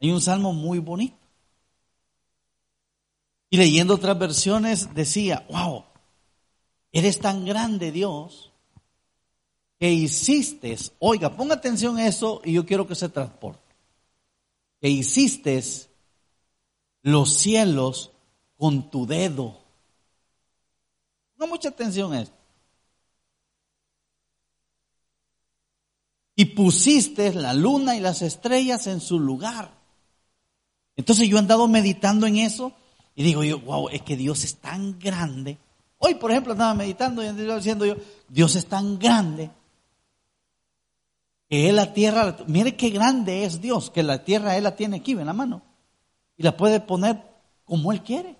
Hay 0.00 0.10
un 0.10 0.20
salmo 0.20 0.52
muy 0.52 0.78
bonito. 0.78 1.16
Y 3.50 3.56
leyendo 3.56 3.94
otras 3.94 4.18
versiones 4.18 4.94
decía, 4.94 5.46
wow, 5.50 5.84
eres 6.92 7.18
tan 7.18 7.44
grande 7.44 7.90
Dios 7.92 8.52
que 9.78 9.90
hiciste, 9.92 10.76
oiga, 10.98 11.34
ponga 11.36 11.54
atención 11.54 11.96
a 11.98 12.06
eso 12.06 12.42
y 12.44 12.52
yo 12.52 12.66
quiero 12.66 12.86
que 12.86 12.94
se 12.94 13.08
transporte, 13.08 13.74
que 14.80 14.88
hiciste 14.88 15.62
los 17.02 17.32
cielos 17.32 18.10
con 18.56 18.90
tu 18.90 19.06
dedo. 19.06 19.56
Ponga 21.36 21.50
mucha 21.50 21.68
atención 21.68 22.12
a 22.12 22.22
esto. 22.22 22.37
Y 26.38 26.44
pusiste 26.44 27.34
la 27.34 27.52
luna 27.52 27.96
y 27.96 28.00
las 28.00 28.22
estrellas 28.22 28.86
en 28.86 29.00
su 29.00 29.18
lugar. 29.18 29.72
Entonces 30.94 31.28
yo 31.28 31.34
he 31.34 31.40
andado 31.40 31.66
meditando 31.66 32.28
en 32.28 32.36
eso 32.36 32.72
y 33.16 33.24
digo 33.24 33.42
yo, 33.42 33.58
wow, 33.58 33.88
es 33.88 34.02
que 34.02 34.16
Dios 34.16 34.44
es 34.44 34.54
tan 34.58 35.00
grande. 35.00 35.58
Hoy, 35.98 36.14
por 36.14 36.30
ejemplo, 36.30 36.52
estaba 36.52 36.74
meditando 36.74 37.24
y 37.24 37.26
andaba 37.26 37.56
diciendo 37.56 37.84
yo, 37.84 37.96
Dios 38.28 38.54
es 38.54 38.66
tan 38.66 39.00
grande 39.00 39.50
que 41.48 41.68
Él 41.68 41.74
la 41.74 41.92
tierra, 41.92 42.36
mire 42.46 42.76
qué 42.76 42.90
grande 42.90 43.44
es 43.44 43.60
Dios, 43.60 43.90
que 43.90 44.04
la 44.04 44.22
tierra 44.22 44.56
Él 44.56 44.62
la 44.62 44.76
tiene 44.76 44.98
aquí 44.98 45.10
en 45.10 45.26
la 45.26 45.32
mano 45.32 45.60
y 46.36 46.44
la 46.44 46.56
puede 46.56 46.78
poner 46.78 47.20
como 47.64 47.90
Él 47.90 48.00
quiere. 48.04 48.36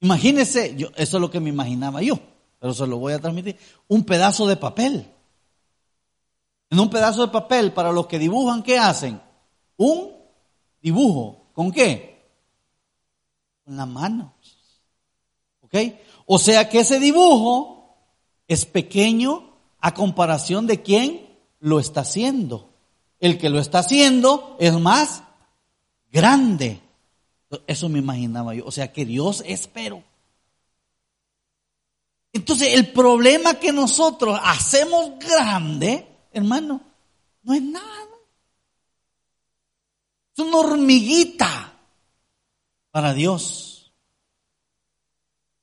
Imagínese, 0.00 0.74
yo, 0.76 0.88
eso 0.96 1.18
es 1.18 1.20
lo 1.20 1.30
que 1.30 1.40
me 1.40 1.50
imaginaba 1.50 2.00
yo, 2.00 2.18
pero 2.60 2.72
se 2.72 2.86
lo 2.86 2.98
voy 2.98 3.14
a 3.14 3.18
transmitir, 3.18 3.58
un 3.88 4.04
pedazo 4.04 4.46
de 4.46 4.56
papel. 4.56 5.10
En 6.70 6.78
un 6.78 6.88
pedazo 6.88 7.22
de 7.22 7.32
papel, 7.32 7.72
para 7.72 7.90
los 7.90 8.06
que 8.06 8.20
dibujan, 8.20 8.62
¿qué 8.62 8.78
hacen? 8.78 9.20
Un 9.76 10.12
dibujo 10.80 11.40
¿Con 11.60 11.72
qué? 11.72 12.24
Con 13.66 13.76
la 13.76 13.84
mano. 13.84 14.32
¿Ok? 15.60 15.74
O 16.24 16.38
sea 16.38 16.70
que 16.70 16.80
ese 16.80 16.98
dibujo 16.98 17.98
es 18.48 18.64
pequeño 18.64 19.58
a 19.78 19.92
comparación 19.92 20.66
de 20.66 20.80
quién 20.82 21.28
lo 21.58 21.78
está 21.78 22.00
haciendo. 22.00 22.70
El 23.18 23.36
que 23.36 23.50
lo 23.50 23.58
está 23.58 23.80
haciendo 23.80 24.56
es 24.58 24.72
más 24.72 25.22
grande. 26.10 26.80
Eso 27.66 27.90
me 27.90 27.98
imaginaba 27.98 28.54
yo. 28.54 28.64
O 28.64 28.70
sea 28.70 28.90
que 28.90 29.04
Dios 29.04 29.42
espero. 29.46 30.02
Entonces 32.32 32.74
el 32.74 32.92
problema 32.92 33.54
que 33.54 33.72
nosotros 33.72 34.38
hacemos 34.42 35.18
grande, 35.18 36.06
hermano, 36.32 36.80
no 37.42 37.54
es 37.54 37.62
nada 37.62 38.00
una 40.40 40.58
hormiguita 40.58 41.78
para 42.90 43.14
Dios. 43.14 43.92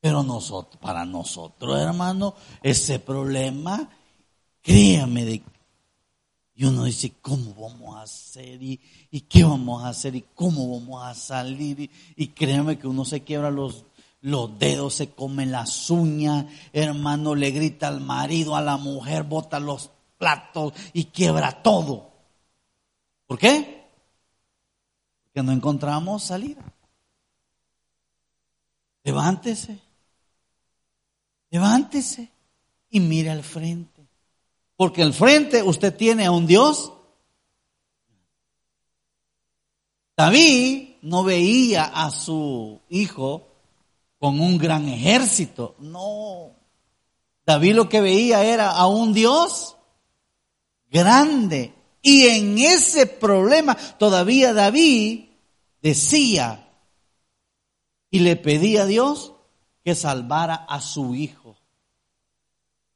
Pero 0.00 0.22
nosotros, 0.22 0.80
para 0.80 1.04
nosotros, 1.04 1.78
hermano, 1.80 2.34
ese 2.62 3.00
problema, 3.00 3.88
créame, 4.62 5.24
de, 5.24 5.42
y 6.54 6.64
uno 6.64 6.84
dice, 6.84 7.14
¿cómo 7.20 7.54
vamos 7.54 7.96
a 7.96 8.02
hacer? 8.02 8.62
¿Y, 8.62 8.78
qué 9.28 9.44
vamos 9.44 9.82
a 9.82 9.88
hacer? 9.88 10.14
¿Y 10.14 10.22
cómo 10.34 10.78
vamos 10.78 11.02
a 11.04 11.14
salir? 11.14 11.90
Y, 12.16 12.28
créame 12.28 12.78
que 12.78 12.86
uno 12.86 13.04
se 13.04 13.24
quiebra 13.24 13.50
los, 13.50 13.84
los 14.20 14.58
dedos, 14.58 14.94
se 14.94 15.10
come 15.10 15.46
las 15.46 15.90
uñas, 15.90 16.46
hermano, 16.72 17.34
le 17.34 17.50
grita 17.50 17.88
al 17.88 18.00
marido, 18.00 18.56
a 18.56 18.60
la 18.60 18.76
mujer, 18.76 19.22
bota 19.22 19.60
los 19.60 19.90
platos 20.18 20.72
y 20.92 21.04
quiebra 21.06 21.62
todo. 21.62 22.10
¿Por 23.26 23.38
qué? 23.38 23.78
no 25.42 25.52
encontramos 25.52 26.24
salida. 26.24 26.62
Levántese, 29.04 29.78
levántese 31.50 32.30
y 32.90 33.00
mire 33.00 33.30
al 33.30 33.42
frente. 33.42 34.06
Porque 34.76 35.02
al 35.02 35.14
frente 35.14 35.62
usted 35.62 35.96
tiene 35.96 36.26
a 36.26 36.30
un 36.30 36.46
Dios. 36.46 36.92
David 40.16 40.96
no 41.02 41.24
veía 41.24 41.84
a 41.84 42.10
su 42.10 42.80
hijo 42.88 43.47
con 44.18 44.40
un 44.40 44.58
gran 44.58 44.88
ejército, 44.88 45.76
no. 45.78 46.56
David 47.46 47.74
lo 47.74 47.88
que 47.88 48.00
veía 48.00 48.44
era 48.44 48.70
a 48.70 48.86
un 48.86 49.12
Dios 49.12 49.76
grande. 50.90 51.74
Y 52.02 52.26
en 52.26 52.58
ese 52.58 53.06
problema 53.06 53.74
todavía 53.98 54.52
David 54.52 55.30
decía 55.80 56.68
y 58.10 58.20
le 58.20 58.36
pedía 58.36 58.82
a 58.82 58.86
Dios 58.86 59.34
que 59.84 59.94
salvara 59.94 60.54
a 60.54 60.80
su 60.80 61.14
hijo. 61.14 61.56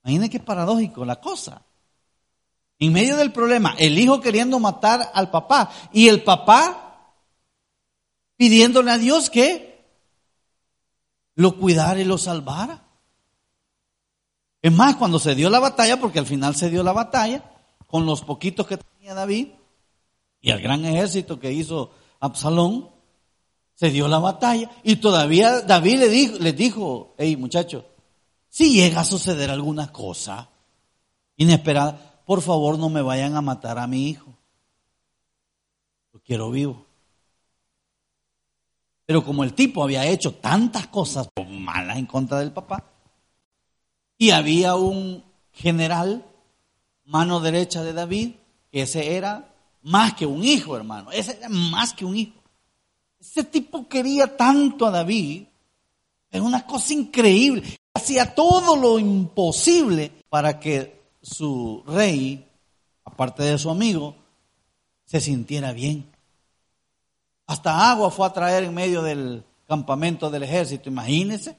Imaginen 0.04 0.30
qué 0.30 0.40
paradójico 0.40 1.04
la 1.04 1.20
cosa. 1.20 1.62
En 2.78 2.92
medio 2.92 3.16
del 3.16 3.32
problema, 3.32 3.74
el 3.78 3.98
hijo 3.98 4.20
queriendo 4.20 4.58
matar 4.58 5.12
al 5.14 5.30
papá 5.30 5.70
y 5.92 6.08
el 6.08 6.22
papá 6.24 7.14
pidiéndole 8.36 8.90
a 8.90 8.98
Dios 8.98 9.30
que 9.30 9.71
lo 11.34 11.56
cuidara 11.58 12.00
y 12.00 12.04
lo 12.04 12.18
salvara. 12.18 12.84
Es 14.60 14.72
más, 14.72 14.96
cuando 14.96 15.18
se 15.18 15.34
dio 15.34 15.50
la 15.50 15.58
batalla, 15.58 16.00
porque 16.00 16.18
al 16.18 16.26
final 16.26 16.54
se 16.54 16.70
dio 16.70 16.82
la 16.82 16.92
batalla, 16.92 17.50
con 17.86 18.06
los 18.06 18.22
poquitos 18.22 18.66
que 18.66 18.78
tenía 18.78 19.14
David 19.14 19.48
y 20.40 20.50
el 20.50 20.62
gran 20.62 20.84
ejército 20.84 21.38
que 21.38 21.52
hizo 21.52 21.92
Absalón, 22.20 22.88
se 23.74 23.90
dio 23.90 24.08
la 24.08 24.18
batalla 24.18 24.70
y 24.82 24.96
todavía 24.96 25.60
David 25.60 25.98
le 25.98 26.08
dijo, 26.08 26.38
les 26.38 26.56
dijo, 26.56 27.14
hey 27.18 27.36
muchachos, 27.36 27.84
si 28.48 28.74
llega 28.74 29.00
a 29.00 29.04
suceder 29.04 29.50
alguna 29.50 29.90
cosa 29.90 30.50
inesperada, 31.36 32.22
por 32.24 32.42
favor 32.42 32.78
no 32.78 32.88
me 32.88 33.02
vayan 33.02 33.34
a 33.34 33.40
matar 33.40 33.78
a 33.78 33.86
mi 33.86 34.08
hijo. 34.08 34.32
Lo 36.12 36.20
quiero 36.20 36.50
vivo. 36.50 36.86
Pero 39.12 39.26
como 39.26 39.44
el 39.44 39.52
tipo 39.52 39.84
había 39.84 40.06
hecho 40.06 40.36
tantas 40.36 40.86
cosas 40.86 41.28
malas 41.46 41.98
en 41.98 42.06
contra 42.06 42.38
del 42.38 42.50
papá, 42.50 42.82
y 44.16 44.30
había 44.30 44.74
un 44.74 45.22
general, 45.52 46.24
mano 47.04 47.38
derecha 47.38 47.84
de 47.84 47.92
David, 47.92 48.30
que 48.70 48.80
ese 48.80 49.14
era 49.14 49.54
más 49.82 50.14
que 50.14 50.24
un 50.24 50.42
hijo, 50.42 50.78
hermano. 50.78 51.12
Ese 51.12 51.36
era 51.36 51.50
más 51.50 51.92
que 51.92 52.06
un 52.06 52.16
hijo. 52.16 52.40
Ese 53.20 53.44
tipo 53.44 53.86
quería 53.86 54.34
tanto 54.34 54.86
a 54.86 54.90
David. 54.90 55.44
Era 56.30 56.42
una 56.42 56.66
cosa 56.66 56.94
increíble. 56.94 57.64
Hacía 57.92 58.34
todo 58.34 58.76
lo 58.76 58.98
imposible 58.98 60.10
para 60.30 60.58
que 60.58 61.02
su 61.20 61.82
rey, 61.86 62.48
aparte 63.04 63.42
de 63.42 63.58
su 63.58 63.68
amigo, 63.68 64.16
se 65.04 65.20
sintiera 65.20 65.74
bien. 65.74 66.11
Hasta 67.46 67.90
agua 67.90 68.10
fue 68.10 68.26
a 68.26 68.32
traer 68.32 68.64
en 68.64 68.74
medio 68.74 69.02
del 69.02 69.44
campamento 69.66 70.30
del 70.30 70.42
ejército. 70.42 70.88
Imagínense. 70.88 71.56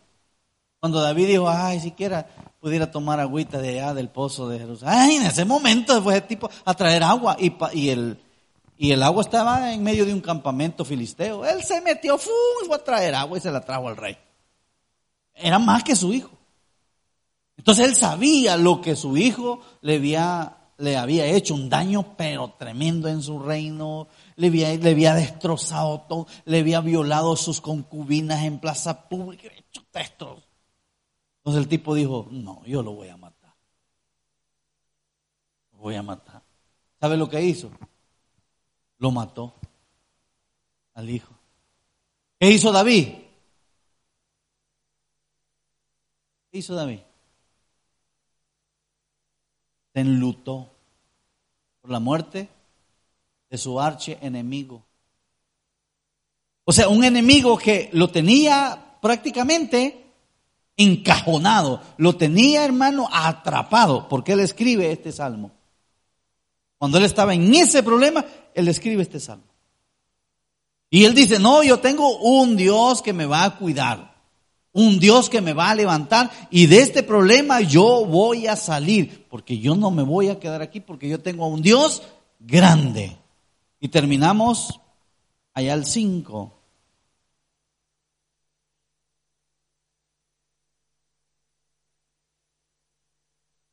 Cuando 0.79 1.01
David 1.01 1.27
dijo, 1.27 1.47
ay, 1.47 1.79
siquiera 1.79 2.27
pudiera 2.59 2.91
tomar 2.91 3.19
agüita 3.19 3.57
de 3.59 3.69
allá 3.69 3.93
del 3.93 4.09
pozo 4.09 4.49
de 4.49 4.59
Jerusalén. 4.59 4.95
Ay, 4.97 5.15
en 5.15 5.23
ese 5.23 5.45
momento 5.45 6.01
fue 6.03 6.15
el 6.15 6.23
tipo 6.23 6.49
a 6.65 6.73
traer 6.73 7.03
agua 7.03 7.37
y, 7.39 7.89
el, 7.89 9.03
agua 9.03 9.21
estaba 9.21 9.73
en 9.73 9.81
medio 9.81 10.05
de 10.05 10.13
un 10.13 10.19
campamento 10.19 10.83
filisteo. 10.83 11.45
Él 11.45 11.63
se 11.63 11.79
metió, 11.81 12.17
¡fum! 12.17 12.33
fue 12.67 12.75
a 12.75 12.83
traer 12.83 13.15
agua 13.15 13.37
y 13.37 13.41
se 13.41 13.51
la 13.51 13.61
trajo 13.61 13.87
al 13.87 13.95
rey. 13.95 14.17
Era 15.33 15.57
más 15.57 15.83
que 15.83 15.95
su 15.95 16.13
hijo. 16.13 16.31
Entonces 17.57 17.87
él 17.87 17.95
sabía 17.95 18.57
lo 18.57 18.81
que 18.81 18.95
su 18.95 19.15
hijo 19.15 19.61
le 19.81 19.95
había 20.97 21.25
hecho 21.25 21.53
un 21.53 21.69
daño, 21.69 22.15
pero 22.17 22.55
tremendo 22.57 23.07
en 23.07 23.21
su 23.21 23.39
reino, 23.39 24.07
le 24.35 24.47
había, 24.47 25.15
destrozado 25.15 26.01
todo, 26.01 26.27
le 26.45 26.59
había 26.59 26.81
violado 26.81 27.35
sus 27.35 27.61
concubinas 27.61 28.43
en 28.43 28.59
plaza 28.59 29.07
pública, 29.07 29.47
hecho 29.47 29.81
Entonces 29.91 31.63
el 31.63 31.67
tipo 31.67 31.95
dijo, 31.95 32.27
no, 32.31 32.63
yo 32.65 32.81
lo 32.81 32.93
voy 32.93 33.09
a 33.09 33.17
matar. 33.17 33.53
Lo 35.73 35.79
voy 35.79 35.95
a 35.95 36.03
matar. 36.03 36.41
¿Sabe 36.99 37.17
lo 37.17 37.29
que 37.29 37.41
hizo? 37.41 37.71
Lo 38.97 39.11
mató 39.11 39.53
al 40.93 41.09
hijo. 41.09 41.33
¿Qué 42.39 42.49
hizo 42.49 42.71
David? 42.71 43.09
¿Qué 46.51 46.57
hizo 46.57 46.75
David? 46.75 46.99
Se 49.93 49.99
enlutó 49.99 50.69
por 51.81 51.91
la 51.91 51.99
muerte 51.99 52.49
de 53.53 53.59
su 53.59 53.79
arche 53.79 54.17
enemigo. 54.19 54.83
O 56.63 56.73
sea, 56.73 56.87
un 56.89 57.03
enemigo 57.03 57.55
que 57.55 57.87
lo 57.93 58.09
tenía 58.09 58.97
prácticamente 58.99 60.07
encajonado, 60.75 61.79
lo 61.97 62.15
tenía, 62.15 62.65
hermano, 62.65 63.07
atrapado, 63.11 64.09
porque 64.09 64.31
él 64.31 64.39
escribe 64.39 64.91
este 64.91 65.11
salmo. 65.11 65.51
Cuando 66.79 66.97
él 66.97 67.05
estaba 67.05 67.35
en 67.35 67.53
ese 67.53 67.83
problema, 67.83 68.25
él 68.55 68.67
escribe 68.69 69.03
este 69.03 69.19
salmo. 69.19 69.45
Y 70.89 71.05
él 71.05 71.13
dice, 71.13 71.37
no, 71.37 71.61
yo 71.61 71.77
tengo 71.79 72.17
un 72.21 72.57
Dios 72.57 73.03
que 73.03 73.13
me 73.13 73.27
va 73.27 73.43
a 73.43 73.55
cuidar 73.55 74.11
un 74.75 74.97
Dios 74.97 75.29
que 75.29 75.39
me 75.39 75.53
va 75.53 75.69
a 75.69 75.75
levantar 75.75 76.31
y 76.49 76.65
de 76.65 76.79
este 76.79 77.03
problema 77.03 77.61
yo 77.61 78.07
voy 78.07 78.47
a 78.47 78.55
salir, 78.55 79.27
porque 79.29 79.59
yo 79.59 79.75
no 79.75 79.91
me 79.91 80.01
voy 80.01 80.29
a 80.29 80.39
quedar 80.39 80.63
aquí, 80.63 80.79
porque 80.79 81.07
yo 81.07 81.19
tengo 81.19 81.45
a 81.45 81.47
un 81.47 81.61
Dios 81.61 82.01
grande. 82.39 83.15
Y 83.83 83.89
terminamos 83.89 84.79
allá 85.53 85.73
al 85.73 85.85
5. 85.85 86.53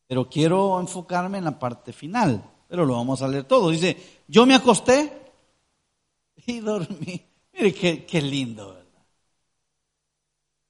Pero 0.08 0.28
quiero 0.28 0.80
enfocarme 0.80 1.38
en 1.38 1.44
la 1.44 1.56
parte 1.56 1.92
final, 1.92 2.42
pero 2.66 2.84
lo 2.84 2.94
vamos 2.94 3.22
a 3.22 3.28
leer 3.28 3.44
todo. 3.44 3.70
Dice, 3.70 3.96
yo 4.26 4.44
me 4.46 4.56
acosté 4.56 5.30
y 6.44 6.58
dormí. 6.58 7.24
Mire 7.52 7.72
qué, 7.72 8.04
qué 8.04 8.20
lindo. 8.20 8.82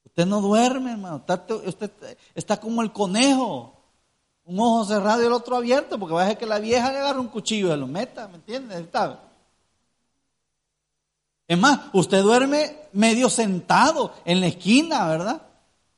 Usted 0.04 0.26
no 0.26 0.42
duerme, 0.42 0.92
hermano. 0.92 1.24
usted 1.64 1.90
está 2.34 2.60
como 2.60 2.82
el 2.82 2.92
conejo. 2.92 3.74
Un 4.44 4.60
ojo 4.60 4.84
cerrado 4.84 5.22
y 5.22 5.26
el 5.26 5.32
otro 5.32 5.56
abierto, 5.56 5.98
porque 5.98 6.14
va 6.14 6.24
a 6.24 6.28
ser 6.28 6.36
que 6.36 6.44
la 6.44 6.58
vieja 6.58 6.92
le 6.92 6.98
agarre 6.98 7.20
un 7.20 7.28
cuchillo 7.28 7.74
y 7.74 7.78
lo 7.78 7.86
meta, 7.86 8.28
¿me 8.28 8.34
entiende? 8.34 8.76
Es 11.50 11.58
más, 11.58 11.80
usted 11.94 12.22
duerme 12.22 12.76
medio 12.92 13.28
sentado 13.28 14.14
en 14.24 14.38
la 14.38 14.46
esquina, 14.46 15.08
¿verdad? 15.08 15.42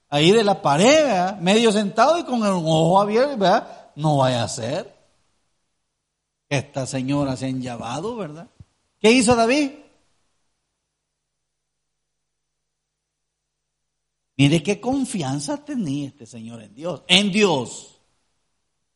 Ahí 0.09 0.33
de 0.33 0.45
la 0.45 0.63
pared, 0.63 1.05
¿verdad? 1.05 1.39
Medio 1.41 1.71
sentado 1.71 2.19
y 2.19 2.25
con 2.25 2.43
el 2.43 2.53
ojo 2.53 2.99
abierto, 2.99 3.37
¿verdad? 3.37 3.91
No 3.95 4.17
vaya 4.17 4.45
a 4.45 4.49
ser. 4.49 4.97
Esta 6.49 6.87
señora 6.87 7.37
se 7.37 7.49
han 7.49 7.61
llevado, 7.61 8.17
¿verdad? 8.17 8.49
¿Qué 8.99 9.11
hizo 9.11 9.37
David? 9.37 9.73
Mire 14.39 14.63
qué 14.63 14.81
confianza 14.81 15.63
tenía 15.63 16.09
este 16.09 16.25
señor 16.25 16.63
en 16.63 16.75
Dios, 16.75 17.03
en 17.09 17.31
Dios. 17.31 18.01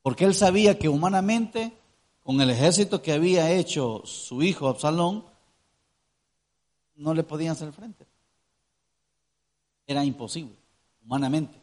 Porque 0.01 0.25
él 0.25 0.35
sabía 0.35 0.79
que 0.79 0.89
humanamente, 0.89 1.77
con 2.23 2.41
el 2.41 2.49
ejército 2.49 3.03
que 3.03 3.13
había 3.13 3.51
hecho 3.51 4.01
su 4.07 4.43
hijo 4.43 4.69
Absalón, 4.69 5.36
no 6.97 7.15
le 7.15 7.23
podían 7.23 7.53
hacer 7.53 7.73
frente. 7.73 8.07
Era 9.87 10.05
imposible, 10.05 10.57
humanamente. 11.05 11.61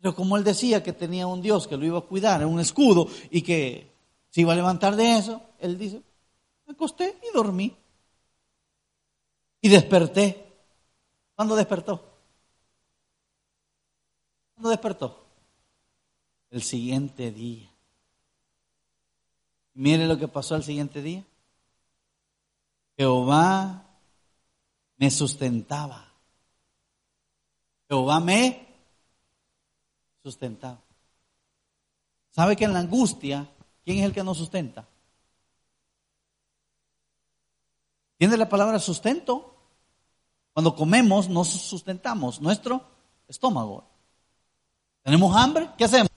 Pero 0.00 0.14
como 0.14 0.36
él 0.36 0.44
decía 0.44 0.82
que 0.82 0.92
tenía 0.92 1.26
un 1.26 1.42
Dios 1.42 1.66
que 1.66 1.76
lo 1.76 1.84
iba 1.84 1.98
a 1.98 2.02
cuidar, 2.02 2.44
un 2.46 2.60
escudo, 2.60 3.08
y 3.30 3.42
que 3.42 3.90
se 4.30 4.40
iba 4.40 4.52
a 4.52 4.56
levantar 4.56 4.96
de 4.96 5.16
eso, 5.16 5.42
él 5.58 5.78
dice, 5.78 6.02
me 6.66 6.72
acosté 6.72 7.18
y 7.22 7.34
dormí. 7.34 7.76
Y 9.60 9.68
desperté. 9.68 10.44
¿Cuándo 11.36 11.54
despertó? 11.54 12.04
¿Cuándo 14.54 14.70
despertó? 14.70 15.24
El 16.50 16.62
siguiente 16.62 17.30
día. 17.30 17.70
Mire 19.74 20.06
lo 20.06 20.18
que 20.18 20.28
pasó 20.28 20.56
el 20.56 20.64
siguiente 20.64 21.00
día. 21.00 21.24
Jehová 22.96 23.91
me 25.02 25.10
sustentaba. 25.10 26.08
Jehová 27.88 28.20
me 28.20 28.68
sustentaba. 30.22 30.78
¿Sabe 32.30 32.54
que 32.54 32.66
en 32.66 32.72
la 32.72 32.78
angustia, 32.78 33.50
quién 33.84 33.98
es 33.98 34.04
el 34.04 34.12
que 34.12 34.22
nos 34.22 34.38
sustenta? 34.38 34.86
¿Tiene 38.16 38.36
la 38.36 38.48
palabra 38.48 38.78
sustento? 38.78 39.56
Cuando 40.52 40.76
comemos, 40.76 41.28
nos 41.28 41.48
sustentamos 41.48 42.40
nuestro 42.40 42.84
estómago. 43.26 43.84
¿Tenemos 45.02 45.34
hambre? 45.34 45.68
¿Qué 45.76 45.82
hacemos? 45.82 46.12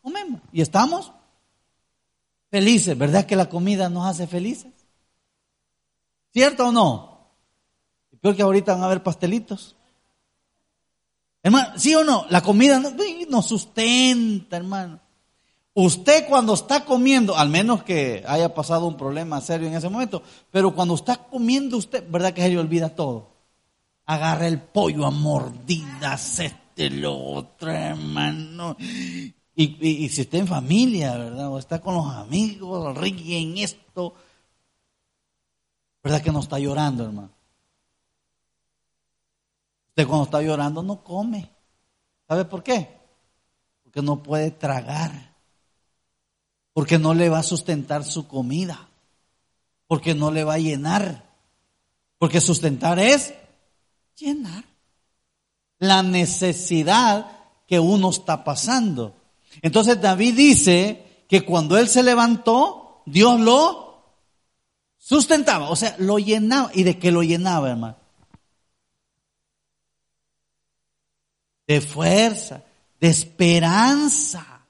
Comemos. 0.00 0.42
Y 0.52 0.60
estamos 0.60 1.10
felices. 2.52 2.96
¿Verdad 2.96 3.26
que 3.26 3.34
la 3.34 3.48
comida 3.48 3.88
nos 3.88 4.06
hace 4.06 4.28
felices? 4.28 4.72
¿Cierto 6.32 6.68
o 6.68 6.70
no? 6.70 7.17
Peor 8.20 8.36
que 8.36 8.42
ahorita 8.42 8.72
van 8.72 8.82
a 8.82 8.86
haber 8.86 9.02
pastelitos. 9.02 9.76
Hermano, 11.42 11.78
¿sí 11.78 11.94
o 11.94 12.04
no? 12.04 12.26
La 12.30 12.42
comida 12.42 12.80
nos 13.28 13.46
sustenta, 13.46 14.56
hermano. 14.56 15.00
Usted 15.74 16.26
cuando 16.28 16.54
está 16.54 16.84
comiendo, 16.84 17.36
al 17.36 17.48
menos 17.50 17.84
que 17.84 18.24
haya 18.26 18.52
pasado 18.52 18.86
un 18.86 18.96
problema 18.96 19.40
serio 19.40 19.68
en 19.68 19.74
ese 19.74 19.88
momento, 19.88 20.22
pero 20.50 20.74
cuando 20.74 20.94
está 20.94 21.16
comiendo 21.16 21.76
usted, 21.76 22.04
¿verdad 22.10 22.32
que 22.34 22.42
se 22.42 22.48
le 22.48 22.58
olvida 22.58 22.96
todo? 22.96 23.30
Agarra 24.04 24.48
el 24.48 24.60
pollo 24.60 25.06
a 25.06 25.10
mordidas, 25.10 26.40
lo 26.76 27.16
otro, 27.16 27.70
hermano. 27.70 28.76
Y, 29.54 30.08
si 30.08 30.20
está 30.20 30.38
en 30.38 30.46
familia, 30.46 31.16
¿verdad? 31.16 31.48
O 31.48 31.58
está 31.58 31.80
con 31.80 31.94
los 31.94 32.06
amigos, 32.14 32.96
ríe 32.96 33.38
en 33.38 33.58
esto. 33.58 34.14
¿Verdad 36.02 36.22
que 36.22 36.30
no 36.30 36.40
está 36.40 36.58
llorando, 36.58 37.04
hermano? 37.04 37.30
Usted 39.98 40.08
cuando 40.08 40.26
está 40.26 40.42
llorando 40.42 40.80
no 40.80 41.02
come. 41.02 41.50
¿Sabe 42.28 42.44
por 42.44 42.62
qué? 42.62 42.88
Porque 43.82 44.00
no 44.00 44.22
puede 44.22 44.52
tragar. 44.52 45.34
Porque 46.72 47.00
no 47.00 47.14
le 47.14 47.28
va 47.28 47.40
a 47.40 47.42
sustentar 47.42 48.04
su 48.04 48.28
comida. 48.28 48.88
Porque 49.88 50.14
no 50.14 50.30
le 50.30 50.44
va 50.44 50.54
a 50.54 50.58
llenar. 50.58 51.24
Porque 52.16 52.40
sustentar 52.40 53.00
es 53.00 53.34
llenar 54.14 54.62
la 55.80 56.04
necesidad 56.04 57.26
que 57.66 57.80
uno 57.80 58.10
está 58.10 58.44
pasando. 58.44 59.16
Entonces 59.62 60.00
David 60.00 60.36
dice 60.36 61.24
que 61.28 61.44
cuando 61.44 61.76
él 61.76 61.88
se 61.88 62.04
levantó, 62.04 63.02
Dios 63.04 63.40
lo 63.40 64.04
sustentaba, 64.96 65.68
o 65.70 65.74
sea, 65.74 65.96
lo 65.98 66.20
llenaba. 66.20 66.70
¿Y 66.72 66.84
de 66.84 67.00
qué 67.00 67.10
lo 67.10 67.24
llenaba, 67.24 67.70
hermano? 67.70 68.07
De 71.68 71.80
fuerza, 71.80 72.64
de 72.98 73.08
esperanza. 73.08 74.66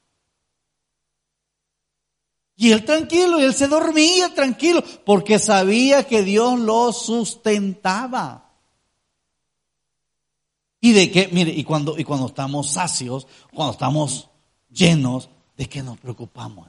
Y 2.57 2.73
él 2.73 2.85
tranquilo, 2.85 3.41
y 3.41 3.45
él 3.45 3.55
se 3.55 3.69
dormía 3.69 4.35
tranquilo, 4.35 4.83
porque 5.07 5.39
sabía 5.39 6.07
que 6.07 6.25
Dios 6.25 6.59
lo 6.59 6.93
sustentaba. 6.93 8.51
Y 10.81 10.93
de 10.93 11.11
qué, 11.11 11.29
mire, 11.33 11.53
y 11.53 11.63
cuando, 11.63 11.97
y 11.97 12.03
cuando 12.03 12.27
estamos 12.27 12.71
sacios, 12.71 13.29
cuando 13.55 13.73
estamos 13.73 14.29
llenos, 14.71 15.31
¿de 15.57 15.69
qué 15.69 15.85
nos 15.85 15.99
preocupamos? 15.99 16.67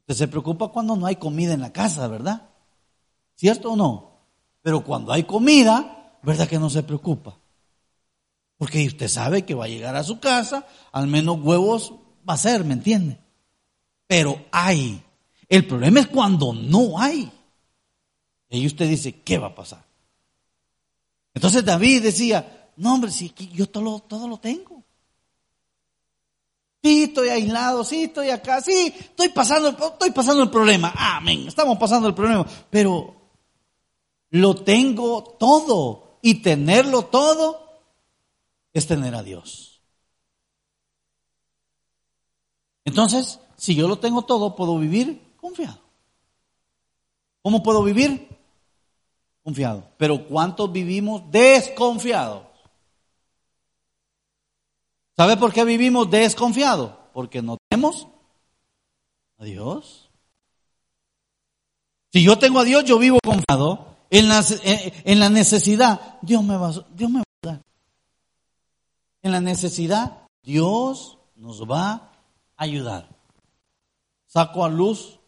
Usted 0.00 0.14
se 0.14 0.28
preocupa 0.28 0.68
cuando 0.68 0.96
no 0.96 1.06
hay 1.06 1.16
comida 1.16 1.54
en 1.54 1.62
la 1.62 1.72
casa, 1.72 2.06
¿verdad? 2.08 2.50
¿Cierto 3.36 3.72
o 3.72 3.76
no? 3.76 4.10
Pero 4.60 4.84
cuando 4.84 5.12
hay 5.12 5.24
comida, 5.24 6.18
¿verdad 6.22 6.46
que 6.46 6.58
no 6.58 6.68
se 6.68 6.82
preocupa? 6.82 7.39
Porque 8.60 8.86
usted 8.86 9.08
sabe 9.08 9.46
que 9.46 9.54
va 9.54 9.64
a 9.64 9.68
llegar 9.68 9.96
a 9.96 10.04
su 10.04 10.20
casa, 10.20 10.66
al 10.92 11.06
menos 11.06 11.40
huevos 11.40 11.94
va 12.28 12.34
a 12.34 12.36
ser, 12.36 12.62
¿me 12.62 12.74
entiende? 12.74 13.18
Pero 14.06 14.44
hay. 14.52 15.02
El 15.48 15.66
problema 15.66 16.00
es 16.00 16.08
cuando 16.08 16.52
no 16.52 17.00
hay. 17.00 17.32
Y 18.50 18.66
usted 18.66 18.86
dice, 18.86 19.22
¿qué 19.22 19.38
va 19.38 19.46
a 19.46 19.54
pasar? 19.54 19.82
Entonces 21.32 21.64
David 21.64 22.02
decía, 22.02 22.68
no 22.76 22.92
hombre, 22.92 23.10
si 23.10 23.32
yo 23.54 23.66
todo, 23.66 24.00
todo 24.00 24.28
lo 24.28 24.36
tengo. 24.36 24.84
Sí, 26.82 27.04
estoy 27.04 27.30
aislado, 27.30 27.82
sí, 27.82 28.02
estoy 28.02 28.28
acá, 28.28 28.60
sí, 28.60 28.94
estoy 28.94 29.30
pasando, 29.30 29.70
estoy 29.70 30.10
pasando 30.10 30.42
el 30.42 30.50
problema. 30.50 30.92
Amén, 30.94 31.48
estamos 31.48 31.78
pasando 31.78 32.08
el 32.08 32.14
problema. 32.14 32.46
Pero 32.68 33.14
lo 34.28 34.54
tengo 34.54 35.24
todo 35.38 36.18
y 36.20 36.42
tenerlo 36.42 37.06
todo 37.06 37.69
es 38.72 38.86
tener 38.86 39.14
a 39.14 39.22
Dios. 39.22 39.80
Entonces, 42.84 43.40
si 43.56 43.74
yo 43.74 43.88
lo 43.88 43.98
tengo 43.98 44.22
todo, 44.22 44.56
puedo 44.56 44.78
vivir 44.78 45.34
confiado. 45.36 45.80
¿Cómo 47.42 47.62
puedo 47.62 47.82
vivir? 47.82 48.28
Confiado. 49.42 49.90
Pero 49.96 50.26
¿cuántos 50.26 50.70
vivimos 50.70 51.30
desconfiados? 51.30 52.46
¿Sabe 55.16 55.36
por 55.36 55.52
qué 55.52 55.64
vivimos 55.64 56.10
desconfiados? 56.10 56.92
Porque 57.12 57.42
no 57.42 57.58
tenemos 57.68 58.08
a 59.38 59.44
Dios. 59.44 60.10
Si 62.12 62.22
yo 62.22 62.38
tengo 62.38 62.60
a 62.60 62.64
Dios, 62.64 62.84
yo 62.84 62.98
vivo 62.98 63.18
confiado. 63.24 63.88
En 64.12 64.28
la, 64.28 64.44
en 64.64 65.20
la 65.20 65.30
necesidad, 65.30 66.18
Dios 66.20 66.42
me, 66.42 66.56
va, 66.56 66.72
Dios 66.94 67.10
me. 67.10 67.22
En 69.22 69.32
la 69.32 69.40
necesidad, 69.40 70.22
Dios 70.42 71.18
nos 71.36 71.68
va 71.68 71.90
a 71.92 72.12
ayudar. 72.56 73.08
Saco 74.26 74.64
a 74.64 74.68
luz 74.68 75.18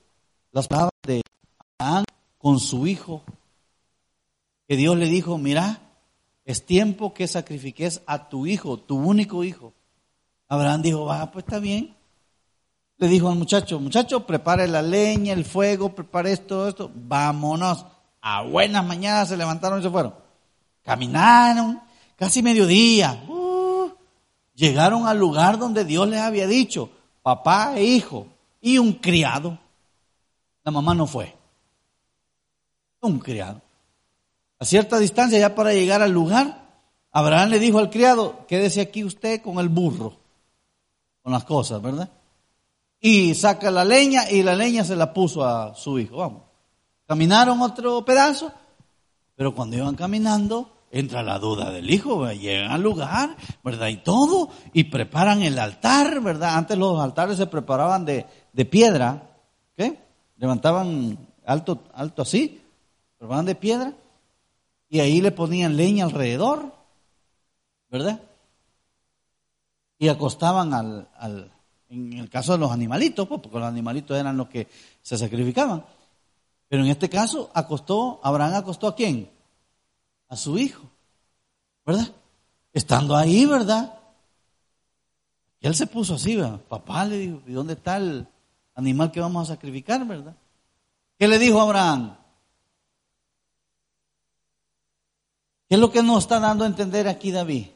las 0.52 0.68
palabras 0.68 0.92
de 1.06 1.22
Abraham 1.78 2.04
con 2.38 2.58
su 2.58 2.86
hijo, 2.86 3.22
que 4.66 4.76
Dios 4.76 4.96
le 4.96 5.06
dijo, 5.06 5.36
mira, 5.38 5.80
es 6.44 6.64
tiempo 6.64 7.12
que 7.12 7.28
sacrifiques 7.28 8.02
a 8.06 8.28
tu 8.28 8.46
hijo, 8.46 8.78
tu 8.78 8.96
único 8.96 9.44
hijo. 9.44 9.72
Abraham 10.48 10.82
dijo, 10.82 11.04
va, 11.04 11.30
pues 11.30 11.44
está 11.44 11.58
bien. 11.58 11.94
Le 12.98 13.08
dijo 13.08 13.28
al 13.28 13.36
muchacho, 13.36 13.80
muchacho, 13.80 14.26
prepare 14.26 14.68
la 14.68 14.82
leña, 14.82 15.32
el 15.32 15.44
fuego, 15.44 15.94
prepare 15.94 16.32
esto, 16.32 16.68
esto, 16.68 16.90
vámonos. 16.94 17.84
A 18.20 18.42
buenas 18.42 18.84
mañanas 18.84 19.28
se 19.28 19.36
levantaron 19.36 19.80
y 19.80 19.82
se 19.82 19.90
fueron. 19.90 20.14
Caminaron 20.82 21.80
casi 22.16 22.42
mediodía. 22.42 23.24
Llegaron 24.62 25.08
al 25.08 25.18
lugar 25.18 25.58
donde 25.58 25.84
Dios 25.84 26.06
les 26.06 26.20
había 26.20 26.46
dicho, 26.46 26.88
papá 27.20 27.76
e 27.76 27.82
hijo, 27.82 28.28
y 28.60 28.78
un 28.78 28.92
criado. 28.92 29.58
La 30.62 30.70
mamá 30.70 30.94
no 30.94 31.08
fue. 31.08 31.34
Un 33.00 33.18
criado. 33.18 33.60
A 34.60 34.64
cierta 34.64 35.00
distancia, 35.00 35.40
ya 35.40 35.56
para 35.56 35.72
llegar 35.72 36.00
al 36.00 36.12
lugar, 36.12 36.62
Abraham 37.10 37.48
le 37.50 37.58
dijo 37.58 37.80
al 37.80 37.90
criado, 37.90 38.46
quédese 38.46 38.80
aquí 38.80 39.02
usted 39.02 39.42
con 39.42 39.58
el 39.58 39.68
burro, 39.68 40.16
con 41.24 41.32
las 41.32 41.42
cosas, 41.42 41.82
¿verdad? 41.82 42.08
Y 43.00 43.34
saca 43.34 43.68
la 43.72 43.84
leña 43.84 44.30
y 44.30 44.44
la 44.44 44.54
leña 44.54 44.84
se 44.84 44.94
la 44.94 45.12
puso 45.12 45.44
a 45.44 45.74
su 45.74 45.98
hijo, 45.98 46.18
vamos. 46.18 46.42
Caminaron 47.08 47.60
otro 47.62 48.04
pedazo, 48.04 48.52
pero 49.34 49.56
cuando 49.56 49.74
iban 49.74 49.96
caminando, 49.96 50.70
entra 50.92 51.22
la 51.22 51.38
duda 51.38 51.70
del 51.70 51.90
hijo, 51.90 52.30
llegan 52.30 52.70
al 52.70 52.82
lugar, 52.82 53.34
¿verdad? 53.64 53.88
Y 53.88 53.96
todo, 53.96 54.50
y 54.74 54.84
preparan 54.84 55.42
el 55.42 55.58
altar, 55.58 56.20
¿verdad? 56.20 56.56
Antes 56.56 56.76
los 56.76 57.00
altares 57.00 57.38
se 57.38 57.46
preparaban 57.46 58.04
de, 58.04 58.26
de 58.52 58.64
piedra, 58.66 59.30
¿qué? 59.74 59.98
Levantaban 60.36 61.18
alto, 61.46 61.82
alto 61.94 62.22
así, 62.22 62.60
preparaban 63.18 63.46
de 63.46 63.54
piedra, 63.54 63.94
y 64.90 65.00
ahí 65.00 65.22
le 65.22 65.32
ponían 65.32 65.78
leña 65.78 66.04
alrededor, 66.04 66.74
¿verdad? 67.88 68.20
Y 69.98 70.08
acostaban 70.08 70.74
al, 70.74 71.08
al 71.16 71.50
en 71.88 72.12
el 72.14 72.28
caso 72.28 72.52
de 72.52 72.58
los 72.58 72.70
animalitos, 72.70 73.26
pues, 73.26 73.40
porque 73.40 73.58
los 73.58 73.68
animalitos 73.68 74.18
eran 74.18 74.36
los 74.36 74.48
que 74.48 74.68
se 75.00 75.16
sacrificaban. 75.16 75.84
Pero 76.68 76.84
en 76.84 76.90
este 76.90 77.08
caso, 77.08 77.50
acostó, 77.54 78.20
Abraham 78.22 78.56
acostó 78.56 78.88
a 78.88 78.94
quién? 78.94 79.30
A 80.32 80.36
su 80.36 80.56
hijo, 80.56 80.88
¿verdad? 81.84 82.08
Estando 82.72 83.14
ahí, 83.14 83.44
¿verdad? 83.44 84.00
Y 85.60 85.66
él 85.66 85.74
se 85.74 85.86
puso 85.86 86.14
así, 86.14 86.36
¿verdad? 86.36 86.58
Papá 86.58 87.04
le 87.04 87.18
dijo, 87.18 87.42
¿y 87.46 87.52
dónde 87.52 87.74
está 87.74 87.98
el 87.98 88.26
animal 88.74 89.12
que 89.12 89.20
vamos 89.20 89.50
a 89.50 89.54
sacrificar, 89.54 90.06
verdad? 90.06 90.34
¿Qué 91.18 91.28
le 91.28 91.38
dijo 91.38 91.60
Abraham? 91.60 92.16
¿Qué 95.68 95.74
es 95.74 95.80
lo 95.80 95.92
que 95.92 96.02
nos 96.02 96.24
está 96.24 96.40
dando 96.40 96.64
a 96.64 96.66
entender 96.68 97.08
aquí 97.08 97.30
David? 97.30 97.66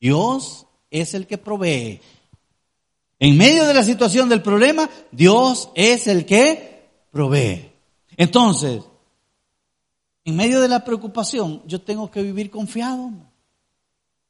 Dios 0.00 0.66
es 0.90 1.14
el 1.14 1.28
que 1.28 1.38
provee. 1.38 2.00
En 3.20 3.38
medio 3.38 3.66
de 3.66 3.74
la 3.74 3.84
situación 3.84 4.28
del 4.28 4.42
problema, 4.42 4.90
Dios 5.12 5.70
es 5.76 6.08
el 6.08 6.26
que 6.26 6.90
provee. 7.12 7.70
Entonces, 8.16 8.82
en 10.24 10.36
medio 10.36 10.60
de 10.60 10.68
la 10.68 10.84
preocupación, 10.84 11.62
yo 11.66 11.80
tengo 11.80 12.10
que 12.10 12.22
vivir 12.22 12.50
confiado. 12.50 13.10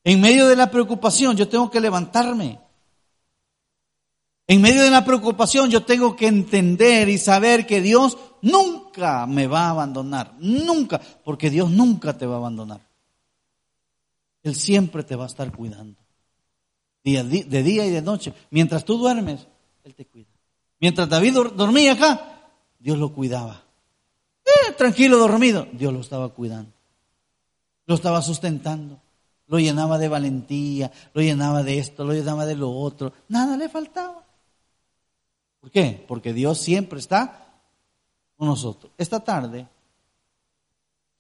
En 0.05 0.21
medio 0.21 0.49
de 0.49 0.57
la 0.57 0.71
preocupación, 0.71 1.37
yo 1.37 1.49
tengo 1.49 1.71
que 1.71 1.81
levantarme. 1.81 2.59
En 4.47 4.61
medio 4.61 4.83
de 4.83 4.91
la 4.91 5.05
preocupación, 5.05 5.71
yo 5.71 5.85
tengo 5.85 6.17
que 6.17 6.27
entender 6.27 7.09
y 7.09 7.19
saber 7.19 7.67
que 7.67 7.81
Dios 7.81 8.19
nunca 8.41 9.27
me 9.27 9.47
va 9.47 9.67
a 9.67 9.71
abandonar. 9.71 10.35
Nunca, 10.39 11.01
porque 11.25 11.51
Dios 11.51 11.71
nunca 11.71 12.17
te 12.17 12.27
va 12.27 12.35
a 12.35 12.39
abandonar. 12.39 12.81
Él 14.43 14.57
siempre 14.57 15.05
te 15.05 15.15
va 15.15 15.25
a 15.25 15.29
estar 15.29 15.53
cuidando 15.53 16.03
de 17.03 17.63
día 17.63 17.87
y 17.87 17.91
de 17.91 18.03
noche. 18.03 18.33
Mientras 18.51 18.85
tú 18.85 18.97
duermes, 18.97 19.47
Él 19.85 19.95
te 19.95 20.07
cuida. 20.07 20.29
Mientras 20.79 21.09
David 21.09 21.35
dormía 21.55 21.93
acá, 21.93 22.51
Dios 22.79 22.99
lo 22.99 23.13
cuidaba. 23.13 23.62
Eh, 24.69 24.73
tranquilo, 24.73 25.19
dormido, 25.19 25.67
Dios 25.73 25.93
lo 25.93 26.01
estaba 26.01 26.29
cuidando. 26.31 26.73
Lo 27.87 27.95
estaba 27.95 28.23
sustentando. 28.23 29.01
Lo 29.47 29.59
llenaba 29.59 29.99
de 29.99 30.09
valentía, 30.09 30.91
lo 31.13 31.21
llenaba 31.21 31.63
de 31.63 31.79
esto, 31.79 32.05
lo 32.05 32.13
llenaba 32.15 32.47
de 32.47 32.57
lo 32.57 32.71
otro. 32.71 33.13
Nada 33.29 33.57
le 33.57 33.69
faltaba. 33.69 34.25
¿Por 35.61 35.71
qué? 35.71 36.05
Porque 36.09 36.33
Dios 36.33 36.59
siempre 36.59 36.99
está 36.99 37.53
con 38.37 38.49
nosotros. 38.49 38.93
Esta 38.97 39.21
tarde, 39.21 39.69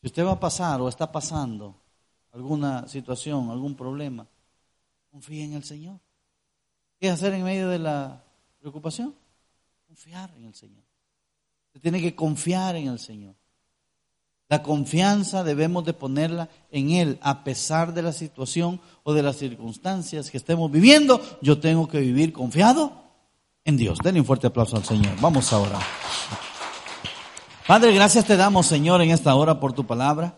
si 0.00 0.06
usted 0.06 0.24
va 0.24 0.32
a 0.32 0.40
pasar 0.40 0.80
o 0.80 0.88
está 0.88 1.12
pasando 1.12 1.74
alguna 2.32 2.88
situación, 2.88 3.50
algún 3.50 3.74
problema, 3.74 4.26
Confía 5.12 5.44
en 5.44 5.52
el 5.52 5.62
Señor. 5.62 6.00
¿Qué 6.98 7.10
hacer 7.10 7.34
en 7.34 7.44
medio 7.44 7.68
de 7.68 7.78
la 7.78 8.24
preocupación? 8.60 9.14
Confiar 9.86 10.32
en 10.36 10.44
el 10.46 10.54
Señor. 10.54 10.82
Se 11.72 11.80
tiene 11.80 12.00
que 12.00 12.14
confiar 12.14 12.76
en 12.76 12.88
el 12.88 12.98
Señor. 12.98 13.34
La 14.48 14.62
confianza 14.62 15.44
debemos 15.44 15.84
de 15.84 15.94
ponerla 15.94 16.50
en 16.70 16.90
Él, 16.90 17.18
a 17.22 17.42
pesar 17.42 17.94
de 17.94 18.02
la 18.02 18.12
situación 18.12 18.80
o 19.02 19.14
de 19.14 19.22
las 19.22 19.36
circunstancias 19.36 20.30
que 20.30 20.36
estemos 20.36 20.70
viviendo. 20.70 21.22
Yo 21.40 21.58
tengo 21.58 21.88
que 21.88 22.00
vivir 22.00 22.34
confiado 22.34 22.92
en 23.64 23.78
Dios. 23.78 23.98
Denle 24.04 24.20
un 24.20 24.26
fuerte 24.26 24.48
aplauso 24.48 24.76
al 24.76 24.84
Señor. 24.84 25.14
Vamos 25.22 25.50
ahora. 25.54 25.78
Padre, 27.66 27.94
gracias 27.94 28.26
te 28.26 28.36
damos, 28.36 28.66
Señor, 28.66 29.00
en 29.00 29.10
esta 29.10 29.34
hora 29.34 29.58
por 29.58 29.72
tu 29.72 29.86
palabra, 29.86 30.36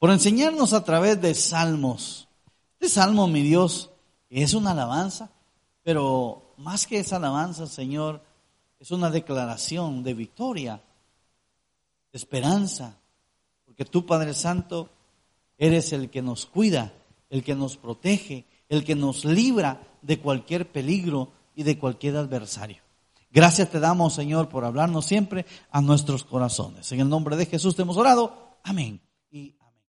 por 0.00 0.10
enseñarnos 0.10 0.72
a 0.72 0.82
través 0.82 1.20
de 1.20 1.32
salmos. 1.34 2.28
Este 2.80 2.88
salmo, 2.88 3.28
mi 3.28 3.42
Dios, 3.42 3.90
es 4.30 4.54
una 4.54 4.72
alabanza, 4.72 5.30
pero 5.84 6.54
más 6.56 6.86
que 6.88 6.98
esa 6.98 7.16
alabanza, 7.16 7.68
Señor, 7.68 8.22
es 8.82 8.90
una 8.90 9.10
declaración 9.10 10.02
de 10.02 10.12
victoria, 10.12 10.82
de 12.10 12.18
esperanza, 12.18 12.98
porque 13.64 13.84
tú, 13.84 14.04
Padre 14.04 14.34
Santo, 14.34 14.88
eres 15.56 15.92
el 15.92 16.10
que 16.10 16.20
nos 16.20 16.46
cuida, 16.46 16.92
el 17.30 17.44
que 17.44 17.54
nos 17.54 17.76
protege, 17.76 18.44
el 18.68 18.82
que 18.82 18.96
nos 18.96 19.24
libra 19.24 19.80
de 20.02 20.18
cualquier 20.18 20.66
peligro 20.66 21.30
y 21.54 21.62
de 21.62 21.78
cualquier 21.78 22.16
adversario. 22.16 22.82
Gracias 23.30 23.70
te 23.70 23.78
damos, 23.78 24.14
Señor, 24.14 24.48
por 24.48 24.64
hablarnos 24.64 25.06
siempre 25.06 25.46
a 25.70 25.80
nuestros 25.80 26.24
corazones. 26.24 26.90
En 26.90 26.98
el 26.98 27.08
nombre 27.08 27.36
de 27.36 27.46
Jesús 27.46 27.76
te 27.76 27.82
hemos 27.82 27.96
orado. 27.96 28.56
Amén. 28.64 29.00